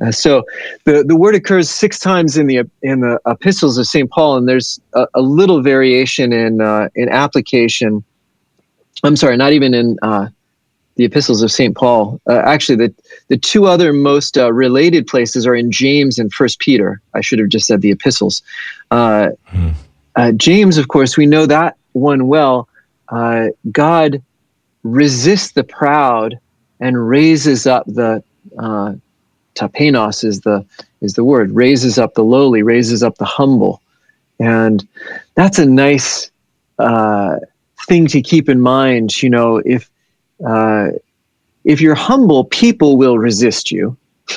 [0.00, 0.42] Uh, so
[0.84, 4.10] the, the word occurs six times in the in the epistles of St.
[4.10, 8.02] Paul, and there's a, a little variation in uh, in application.
[9.02, 10.28] I'm sorry, not even in uh,
[10.96, 11.74] the epistles of St.
[11.74, 12.20] Paul.
[12.28, 12.94] Uh, actually, the,
[13.28, 17.00] the two other most uh, related places are in James and First Peter.
[17.14, 18.42] I should have just said the epistles.
[18.90, 19.70] Uh, hmm.
[20.14, 22.68] Uh, James, of course, we know that one well.
[23.08, 24.22] Uh, God
[24.82, 26.38] resists the proud
[26.80, 28.22] and raises up the
[28.58, 28.94] uh,
[29.54, 30.64] tapeinos is the
[31.00, 33.80] is the word raises up the lowly, raises up the humble,
[34.38, 34.86] and
[35.34, 36.30] that's a nice
[37.86, 39.22] thing to keep in mind.
[39.22, 39.90] You know, if
[40.46, 40.90] uh,
[41.64, 43.96] if you're humble, people will resist you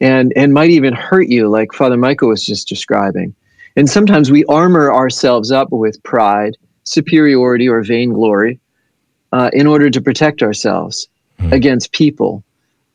[0.00, 3.34] and, and might even hurt you, like Father Michael was just describing.
[3.76, 8.60] And sometimes we armor ourselves up with pride, superiority, or vainglory
[9.32, 11.08] uh, in order to protect ourselves
[11.38, 11.52] mm.
[11.52, 12.44] against people.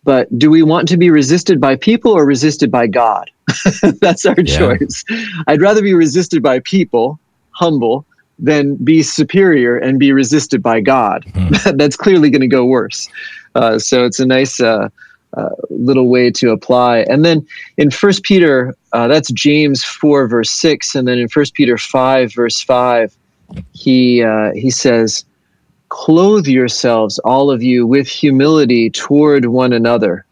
[0.04, 3.30] But do we want to be resisted by people or resisted by God?
[4.00, 4.58] That's our yeah.
[4.58, 5.04] choice.
[5.48, 7.20] I'd rather be resisted by people,
[7.52, 8.06] humble,
[8.40, 11.26] then be superior and be resisted by God.
[11.26, 11.78] Mm.
[11.78, 13.10] That's clearly going to go worse.
[13.56, 14.90] Uh, so it's a nice uh,
[15.36, 17.00] uh, little way to apply.
[17.10, 17.46] And then
[17.78, 22.34] in First Peter, uh, that's James four verse six, and then in First Peter five
[22.34, 23.16] verse five,
[23.74, 25.26] he uh, he says,
[25.90, 30.26] "Clothe yourselves, all of you, with humility toward one another."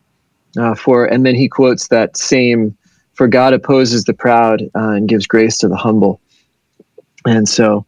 [0.58, 2.78] Uh, for and then he quotes that same,
[3.14, 6.22] "For God opposes the proud and gives grace to the humble."
[7.26, 7.86] And so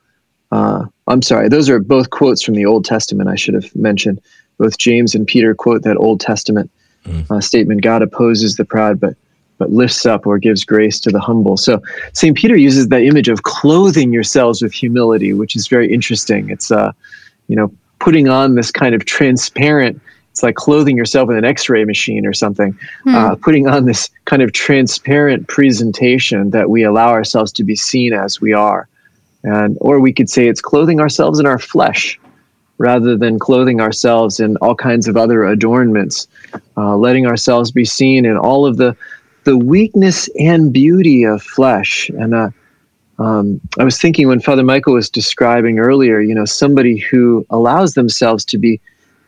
[0.51, 3.29] uh, I'm sorry, those are both quotes from the Old Testament.
[3.29, 4.21] I should have mentioned.
[4.57, 6.71] Both James and Peter quote that Old Testament
[7.05, 7.29] mm.
[7.29, 9.15] uh, statement: "God opposes the proud, but
[9.57, 11.81] but lifts up or gives grace to the humble." So
[12.13, 16.49] Saint Peter uses that image of clothing yourselves with humility, which is very interesting.
[16.49, 16.91] It's uh,
[17.47, 20.01] you know, putting on this kind of transparent.
[20.31, 22.77] It's like clothing yourself in an X-ray machine or something.
[23.05, 23.15] Mm.
[23.15, 28.13] Uh, putting on this kind of transparent presentation that we allow ourselves to be seen
[28.13, 28.87] as we are
[29.47, 32.19] and or we could say it's clothing ourselves in our flesh
[32.77, 36.27] rather than clothing ourselves in all kinds of other adornments
[36.77, 38.95] uh, letting ourselves be seen in all of the
[39.45, 42.49] the weakness and beauty of flesh and uh,
[43.19, 47.95] um, I was thinking when Father Michael was describing earlier, you know, somebody who allows
[47.95, 48.79] themselves to be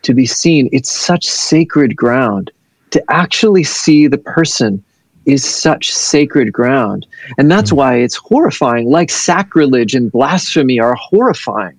[0.02, 0.68] to be seen.
[0.72, 2.50] It's such sacred ground
[2.90, 4.82] to actually see the person
[5.30, 7.06] is such sacred ground.
[7.38, 7.76] And that's hmm.
[7.76, 11.78] why it's horrifying, like sacrilege and blasphemy are horrifying.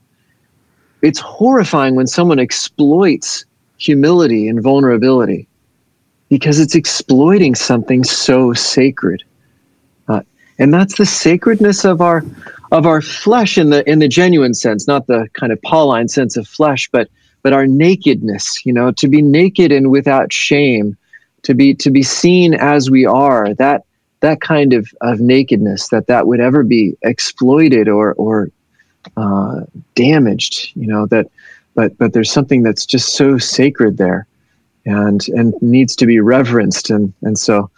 [1.01, 3.45] It's horrifying when someone exploits
[3.77, 5.47] humility and vulnerability
[6.29, 9.23] because it's exploiting something so sacred.
[10.07, 10.21] Uh,
[10.59, 12.23] and that's the sacredness of our
[12.71, 16.37] of our flesh in the in the genuine sense, not the kind of Pauline sense
[16.37, 17.09] of flesh, but
[17.43, 20.95] but our nakedness, you know, to be naked and without shame
[21.43, 23.83] to be to be seen as we are that
[24.19, 28.49] that kind of, of nakedness that that would ever be exploited or or
[29.17, 29.61] uh,
[29.95, 31.27] damaged you know that
[31.75, 34.27] but but there's something that's just so sacred there
[34.85, 37.69] and and needs to be reverenced and and so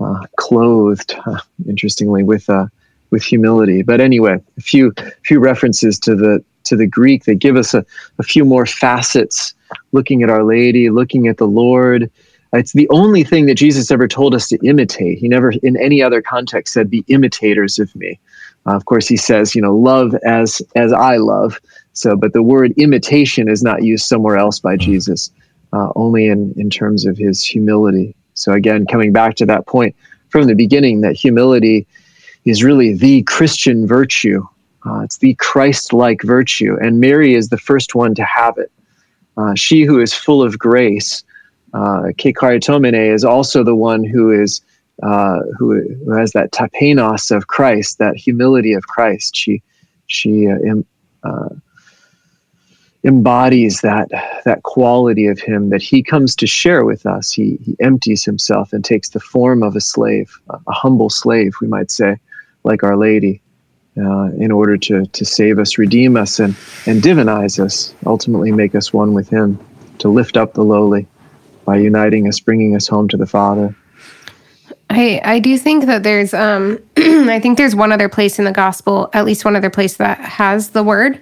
[0.00, 1.38] uh, clothed uh,
[1.68, 2.66] interestingly with uh,
[3.10, 3.82] with humility.
[3.82, 4.92] But anyway a few
[5.24, 7.24] few references to the to the Greek.
[7.24, 7.84] That give us a,
[8.18, 9.54] a few more facets.
[9.92, 12.10] Looking at Our Lady looking at the Lord
[12.52, 15.18] it's the only thing that Jesus ever told us to imitate.
[15.18, 18.18] He never, in any other context, said, "Be imitators of me."
[18.66, 21.60] Uh, of course, he says, "You know, love as as I love."
[21.94, 24.90] So, but the word imitation is not used somewhere else by mm-hmm.
[24.90, 25.30] Jesus,
[25.72, 28.14] uh, only in in terms of his humility.
[28.34, 29.94] So, again, coming back to that point
[30.28, 31.86] from the beginning, that humility
[32.44, 34.46] is really the Christian virtue.
[34.84, 38.70] Uh, it's the Christ-like virtue, and Mary is the first one to have it.
[39.36, 41.22] Uh, she who is full of grace
[41.74, 44.60] uh, Charitomene is also the one who is
[45.02, 49.34] uh, who, who has that tapeinos of Christ, that humility of Christ.
[49.34, 49.62] She
[50.06, 50.86] she uh, em,
[51.24, 51.48] uh,
[53.04, 54.10] embodies that
[54.44, 57.32] that quality of him that he comes to share with us.
[57.32, 61.68] He he empties himself and takes the form of a slave, a humble slave, we
[61.68, 62.18] might say,
[62.64, 63.40] like Our Lady.
[63.94, 66.56] Uh, in order to, to save us, redeem us, and,
[66.86, 69.58] and divinize us, ultimately make us one with Him,
[69.98, 71.06] to lift up the lowly
[71.64, 73.74] by uniting us, bringing us home to the Father.
[74.90, 78.52] I, I do think that there's um I think there's one other place in the
[78.52, 81.18] gospel, at least one other place that has the word,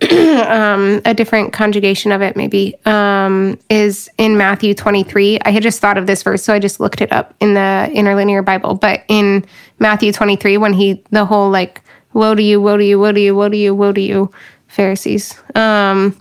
[0.10, 5.40] um, a different conjugation of it maybe, um, is in Matthew 23.
[5.40, 7.90] I had just thought of this verse, so I just looked it up in the
[7.92, 8.74] interlinear Bible.
[8.74, 9.44] But in
[9.80, 11.82] Matthew 23, when he the whole like,
[12.12, 14.30] woe to you, woe to you, woe to you, woe to you, woe to you,
[14.68, 15.34] Pharisees.
[15.56, 16.16] Um,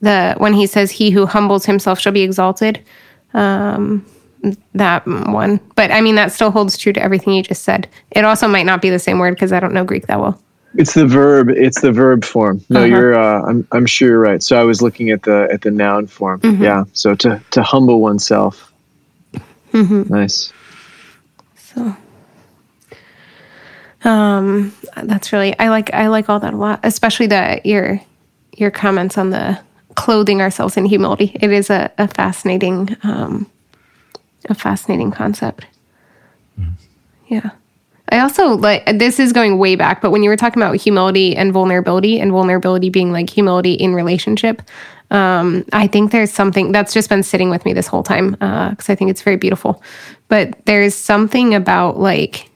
[0.00, 2.82] the when he says he who humbles himself shall be exalted
[3.34, 4.04] um,
[4.74, 8.24] that one but i mean that still holds true to everything you just said it
[8.24, 10.40] also might not be the same word because i don't know greek that well
[10.74, 11.48] It's the verb.
[11.48, 12.62] It's the verb form.
[12.68, 12.86] No, uh-huh.
[12.86, 13.14] you're.
[13.18, 13.66] Uh, I'm.
[13.72, 14.42] I'm sure you're right.
[14.42, 16.40] So I was looking at the at the noun form.
[16.40, 16.62] Mm-hmm.
[16.62, 16.84] Yeah.
[16.92, 18.70] So to to humble oneself.
[19.72, 20.12] Mm-hmm.
[20.12, 20.52] Nice.
[21.56, 21.96] So.
[24.04, 25.58] Um, that's really.
[25.58, 25.92] I like.
[25.94, 28.00] I like all that a lot, especially the your
[28.54, 29.58] your comments on the
[29.98, 31.36] clothing ourselves in humility.
[31.40, 33.50] It is a, a fascinating, um,
[34.48, 35.66] a fascinating concept.
[36.58, 36.72] Mm.
[37.26, 37.50] Yeah.
[38.10, 41.36] I also like this is going way back, but when you were talking about humility
[41.36, 44.62] and vulnerability, and vulnerability being like humility in relationship,
[45.10, 48.88] um, I think there's something that's just been sitting with me this whole time because
[48.88, 49.82] uh, I think it's very beautiful.
[50.28, 52.48] But there's something about like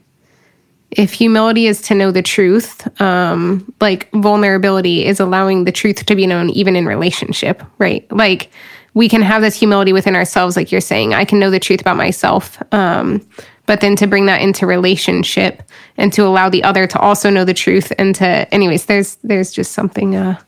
[0.92, 6.14] if humility is to know the truth, um, like vulnerability is allowing the truth to
[6.14, 8.10] be known even in relationship, right?
[8.12, 8.50] Like
[8.94, 11.14] we can have this humility within ourselves, like you're saying.
[11.14, 12.62] I can know the truth about myself.
[12.72, 13.26] Um,
[13.64, 15.62] but then to bring that into relationship
[15.96, 19.52] and to allow the other to also know the truth and to anyways there's there's
[19.52, 20.38] just something uh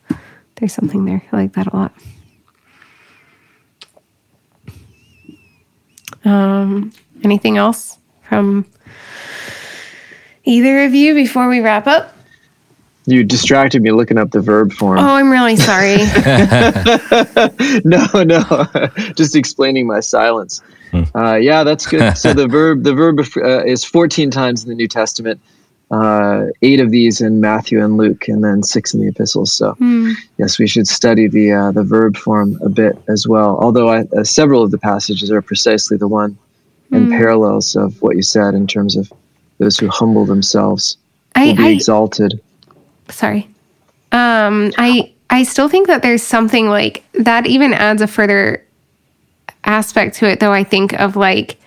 [0.56, 1.94] there's something there i like that a lot
[6.24, 6.92] um
[7.22, 8.66] anything else from
[10.44, 12.14] either of you before we wrap up
[13.06, 14.98] you distracted me looking up the verb form.
[14.98, 15.98] Oh, I'm really sorry.
[17.84, 18.66] no, no,
[19.14, 20.62] just explaining my silence.
[20.90, 21.02] Hmm.
[21.14, 22.16] Uh, yeah, that's good.
[22.16, 25.40] so the verb the verb uh, is 14 times in the New Testament.
[25.90, 29.52] Uh, eight of these in Matthew and Luke, and then six in the epistles.
[29.52, 30.14] So, mm.
[30.38, 33.58] yes, we should study the uh, the verb form a bit as well.
[33.60, 36.38] Although I, uh, several of the passages are precisely the one
[36.90, 37.10] and mm.
[37.10, 39.12] parallels of what you said in terms of
[39.64, 40.96] those who humble themselves
[41.36, 42.40] will be I, exalted.
[43.08, 43.48] Sorry,
[44.12, 47.46] um, I I still think that there's something like that.
[47.46, 48.64] Even adds a further
[49.64, 51.58] aspect to it though i think of like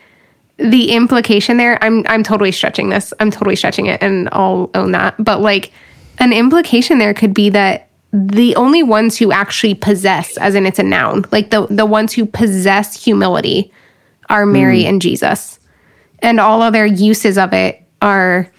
[0.58, 4.92] the implication there i'm i'm totally stretching this i'm totally stretching it and i'll own
[4.92, 5.72] that but like
[6.20, 10.80] an implication there could be that the only ones who actually possess as in it's
[10.80, 13.72] a noun like the the ones who possess humility
[14.30, 14.90] are mary mm.
[14.90, 15.60] and jesus
[16.20, 18.50] and all other uses of it are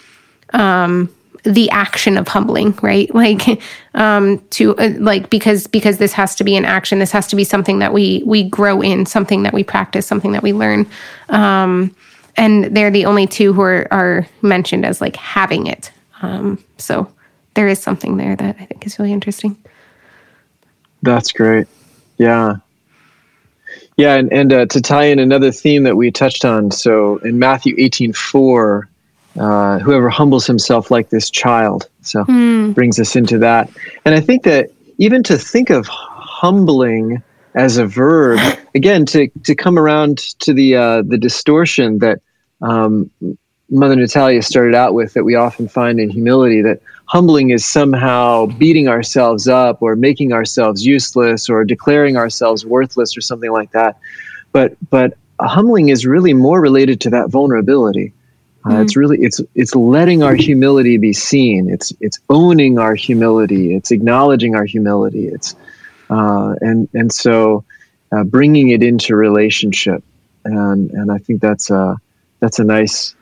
[0.52, 1.12] um
[1.44, 3.12] the action of humbling right?
[3.18, 3.60] Like
[3.94, 6.98] um to uh, like because because this has to be an action.
[6.98, 10.32] This has to be something that we we grow in something that we practice something
[10.32, 10.86] that we learn.
[11.28, 11.94] Um
[12.36, 15.90] and they're the only two who are are mentioned as like having it.
[16.22, 17.10] Um so
[17.54, 19.56] there is something there that i think is really interesting.
[21.02, 21.66] That's great.
[22.18, 22.56] Yeah.
[23.96, 27.38] Yeah and, and uh, to tie in another theme that we touched on so in
[27.38, 28.88] matthew 18 4
[29.38, 31.88] uh, whoever humbles himself like this child.
[32.02, 32.74] So mm.
[32.74, 33.70] brings us into that.
[34.04, 37.22] And I think that even to think of humbling
[37.54, 38.40] as a verb,
[38.74, 42.20] again, to, to come around to the, uh, the distortion that
[42.62, 43.10] um,
[43.70, 48.46] Mother Natalia started out with that we often find in humility, that humbling is somehow
[48.46, 53.98] beating ourselves up or making ourselves useless or declaring ourselves worthless or something like that.
[54.52, 58.12] But, but humbling is really more related to that vulnerability
[58.68, 58.80] uh.
[58.82, 61.70] It's really it's it's letting our humility be seen.
[61.70, 63.74] It's it's owning our humility.
[63.74, 65.28] It's acknowledging our humility.
[65.28, 65.54] It's
[66.10, 67.64] uh, and and so
[68.12, 70.02] uh, bringing it into relationship.
[70.44, 71.96] And and I think that's a
[72.40, 73.14] that's a nice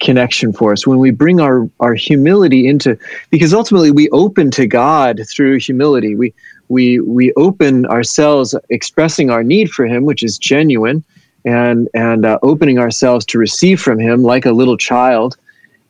[0.00, 2.96] connection for us when we bring our our humility into
[3.30, 6.14] because ultimately we open to God through humility.
[6.14, 6.34] We
[6.68, 11.04] we we open ourselves expressing our need for Him, which is genuine
[11.48, 15.36] and and uh, opening ourselves to receive from him like a little child.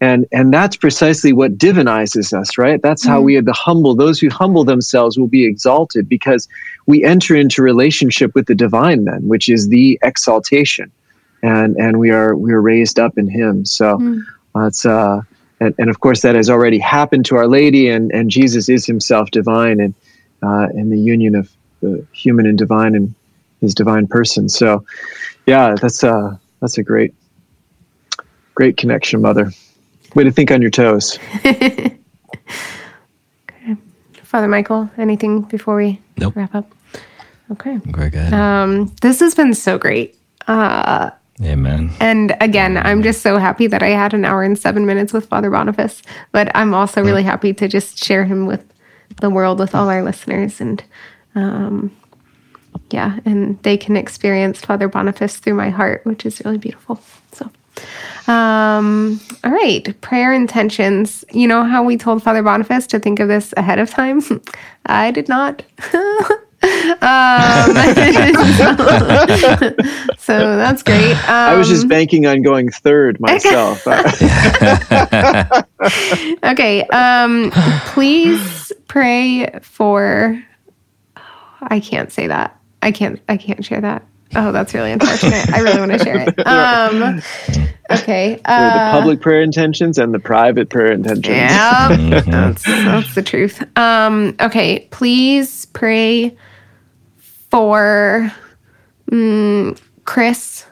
[0.00, 2.80] And and that's precisely what divinizes us right?
[2.80, 3.24] That's how mm-hmm.
[3.24, 6.46] we are the humble those who humble themselves will be exalted because
[6.86, 10.92] we enter into relationship with the divine then which is the exaltation.
[11.42, 13.64] And and we are we are raised up in him.
[13.64, 14.22] So mm.
[14.54, 15.22] uh, it's uh
[15.60, 18.86] and, and of course that has already happened to our lady and and jesus is
[18.86, 19.92] himself divine and
[20.40, 21.50] uh in the union of
[21.80, 23.12] the human and divine and
[23.60, 24.48] his divine person.
[24.48, 24.84] So
[25.48, 27.14] yeah, that's a uh, that's a great
[28.54, 29.52] great connection, mother.
[30.14, 31.18] Way to think on your toes.
[31.44, 31.98] okay.
[34.22, 36.34] Father Michael, anything before we nope.
[36.36, 36.72] wrap up?
[37.52, 37.78] Okay.
[37.86, 38.32] Very good.
[38.32, 40.16] Um, this has been so great.
[40.46, 41.10] Uh,
[41.42, 41.90] Amen.
[42.00, 45.26] And again, I'm just so happy that I had an hour and seven minutes with
[45.26, 48.64] Father Boniface, but I'm also really happy to just share him with
[49.20, 50.60] the world, with all our listeners.
[50.60, 50.82] And
[51.34, 51.96] um,
[52.90, 57.00] yeah, and they can experience Father Boniface through my heart, which is really beautiful.
[57.32, 57.50] So,
[58.32, 61.24] um, all right, prayer intentions.
[61.32, 64.22] You know how we told Father Boniface to think of this ahead of time?
[64.86, 65.62] I did not.
[65.92, 66.02] um,
[70.18, 71.12] so, that's great.
[71.12, 73.86] Um, I was just um, banking on going third myself.
[76.42, 76.82] Okay.
[76.88, 77.50] Um,
[77.86, 80.42] please pray for.
[81.60, 82.57] I can't say that.
[82.82, 83.20] I can't.
[83.28, 84.04] I can't share that.
[84.36, 85.50] Oh, that's really unfortunate.
[85.52, 86.34] I really want to share it.
[86.46, 87.22] Um,
[87.90, 88.40] okay.
[88.46, 91.26] There are Uh, the public prayer intentions and the private prayer intentions.
[91.28, 91.88] yeah,
[92.26, 93.62] that's, that's the truth.
[93.78, 96.36] Um, okay, please pray
[97.50, 98.30] for
[99.10, 100.66] mm, Chris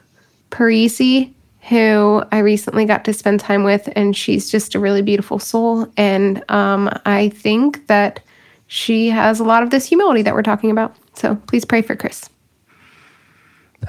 [0.51, 1.33] Parisi,
[1.69, 5.87] who I recently got to spend time with, and she's just a really beautiful soul.
[5.97, 8.20] And um, I think that
[8.66, 10.97] she has a lot of this humility that we're talking about.
[11.14, 12.28] So please pray for Chris.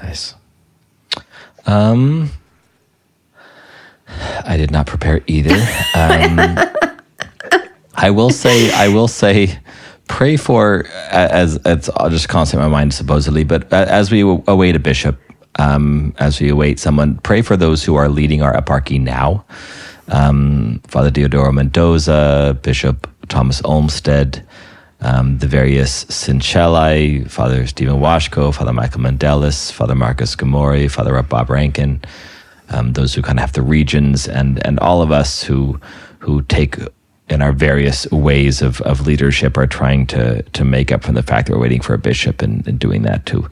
[0.02, 0.34] Nice.
[1.66, 2.30] Um,
[4.44, 5.54] I did not prepare either.
[5.94, 6.58] Um,
[7.94, 9.58] I will say, I will say,
[10.06, 14.76] pray for as it's I'll just constantly in my mind supposedly, but as we await
[14.76, 15.20] a bishop,
[15.58, 19.44] um, as we await someone, pray for those who are leading our eparchy now.
[20.08, 24.42] Um, Father Diodoro Mendoza, Bishop Thomas Olmsted,
[25.00, 31.50] um, the various syncelli, Father Stephen Washko, Father Michael Mandelis, Father Marcus Gamori, Father Bob
[31.50, 32.00] Rankin,
[32.70, 35.80] um, those who kind of have the regions, and and all of us who
[36.18, 36.76] who take
[37.28, 41.22] in our various ways of, of leadership are trying to to make up from the
[41.22, 43.48] fact that we're waiting for a bishop and, and doing that to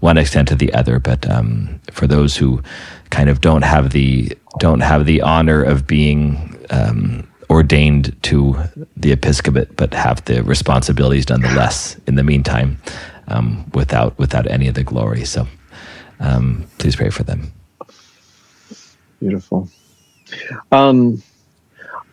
[0.00, 0.98] one extent or the other.
[0.98, 2.62] But um, for those who
[3.10, 8.56] kind of don't have the don't have the honor of being um, ordained to
[8.96, 11.96] the episcopate, but have the responsibilities nonetheless.
[12.06, 12.78] In the meantime,
[13.28, 15.24] um, without without any of the glory.
[15.24, 15.46] So
[16.20, 17.52] um, please pray for them.
[19.20, 19.68] Beautiful.
[20.72, 21.22] Um,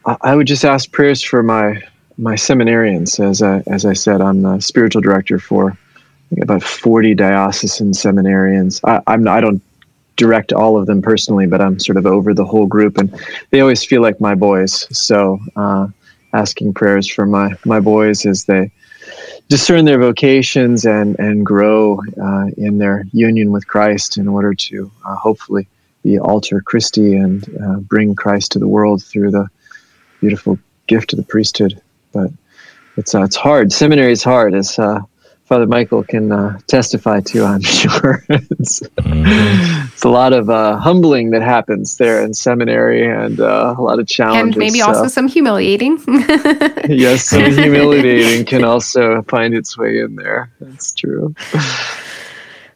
[0.05, 1.81] I, would just ask prayers for my
[2.17, 3.19] my seminarians.
[3.19, 5.77] As I as I said, I'm the spiritual director for
[6.41, 8.81] about 40 diocesan seminarians.
[8.83, 9.61] I, I'm I don't
[10.15, 13.13] direct all of them personally, but I'm sort of over the whole group, and
[13.49, 14.87] they always feel like my boys.
[14.97, 15.87] So uh,
[16.33, 18.71] asking prayers for my my boys as they
[19.49, 24.91] discern their vocations and and grow uh, in their union with Christ in order to
[25.05, 25.67] uh, hopefully
[26.03, 29.47] be alter Christi and uh, bring Christ to the world through the
[30.19, 31.81] beautiful gift of the priesthood.
[32.11, 32.31] But
[32.97, 33.71] it's uh, it's hard.
[33.71, 34.77] Seminary is hard, as
[35.53, 37.45] Father Michael can uh, testify to.
[37.45, 43.39] I'm sure it's, it's a lot of uh, humbling that happens there in seminary, and
[43.39, 44.55] uh, a lot of challenges.
[44.55, 46.01] And maybe so- also some humiliating.
[46.89, 50.49] yes, some humiliating can also find its way in there.
[50.59, 51.35] That's true.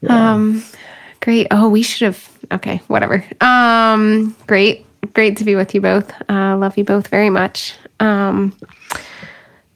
[0.08, 0.64] Um,
[1.20, 1.48] great.
[1.50, 2.30] Oh, we should have.
[2.52, 3.26] Okay, whatever.
[3.42, 4.86] Um, great,
[5.16, 6.14] great to be with you both.
[6.30, 7.74] Uh, love you both very much.
[8.00, 8.56] Um,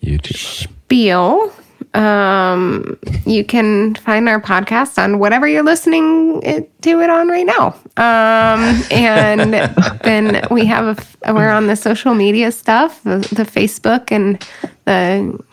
[0.01, 0.67] You too.
[0.87, 1.51] Beal,
[1.93, 7.45] um, you can find our podcast on whatever you're listening it, to it on right
[7.45, 7.75] now.
[7.97, 9.53] Um, and
[10.03, 14.41] then we have a, we're on the social media stuff, the, the Facebook and
[14.85, 15.43] the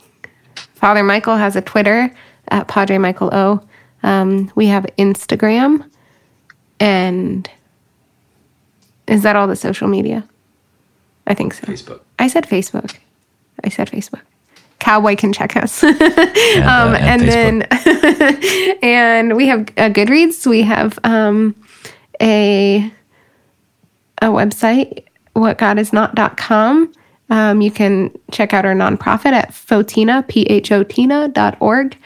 [0.74, 2.14] Father Michael has a Twitter
[2.48, 3.60] at Padre Michael O.
[4.04, 5.90] Um, we have Instagram,
[6.78, 7.50] and
[9.08, 10.26] is that all the social media?
[11.26, 11.66] I think so.
[11.66, 12.00] Facebook.
[12.18, 12.96] I said Facebook.
[13.64, 14.22] I said Facebook.
[14.78, 15.82] Cowboy can check us.
[16.48, 20.46] And, uh, um, and, and then and we have a Goodreads.
[20.46, 21.54] We have um,
[22.22, 22.92] a
[24.22, 25.04] a website,
[25.36, 26.92] whatgodisnot.com.
[27.30, 31.96] Um, you can check out our nonprofit at Photina, P-H-O-Tina dot org.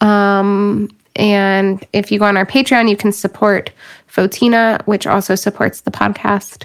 [0.00, 3.70] Um, and if you go on our Patreon, you can support
[4.12, 6.64] Photina, which also supports the podcast,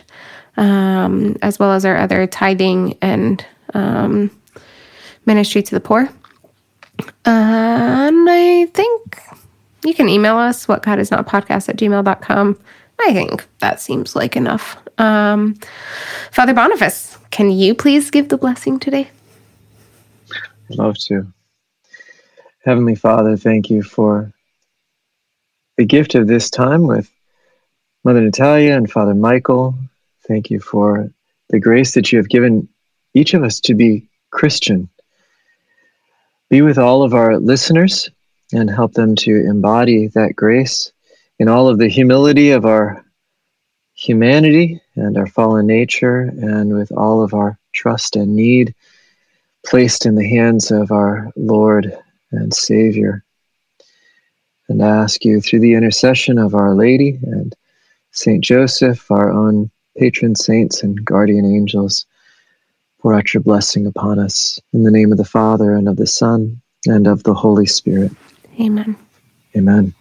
[0.58, 4.30] um, as well as our other tithing and um,
[5.26, 6.10] ministry to the poor.
[7.26, 9.22] And I think
[9.84, 12.60] you can email us, what God is not podcast at gmail.com.
[13.00, 14.78] I think that seems like enough.
[14.98, 15.56] Um,
[16.32, 19.10] Father Boniface, can you please give the blessing today?
[20.70, 21.32] I'd love to.
[22.64, 24.32] Heavenly Father, thank you for
[25.78, 27.10] the gift of this time with
[28.04, 29.76] Mother Natalia and Father Michael.
[30.28, 31.10] Thank you for
[31.50, 32.70] the grace that you have given
[33.16, 34.90] each of us to be Christian.
[36.52, 38.10] Be with all of our listeners
[38.52, 40.92] and help them to embody that grace
[41.40, 43.06] in all of the humility of our
[43.94, 48.76] humanity and our fallen nature, and with all of our trust and need
[49.66, 51.98] placed in the hands of our Lord
[52.32, 53.24] and Savior.
[54.68, 57.56] And I ask you through the intercession of Our Lady and
[58.12, 62.06] Saint Joseph, our own patron saints and guardian angels,
[63.02, 64.60] pour out your blessing upon us.
[64.74, 68.12] In the name of the Father, and of the Son, and of the Holy Spirit.
[68.60, 68.96] Amen.
[69.56, 69.94] Amen.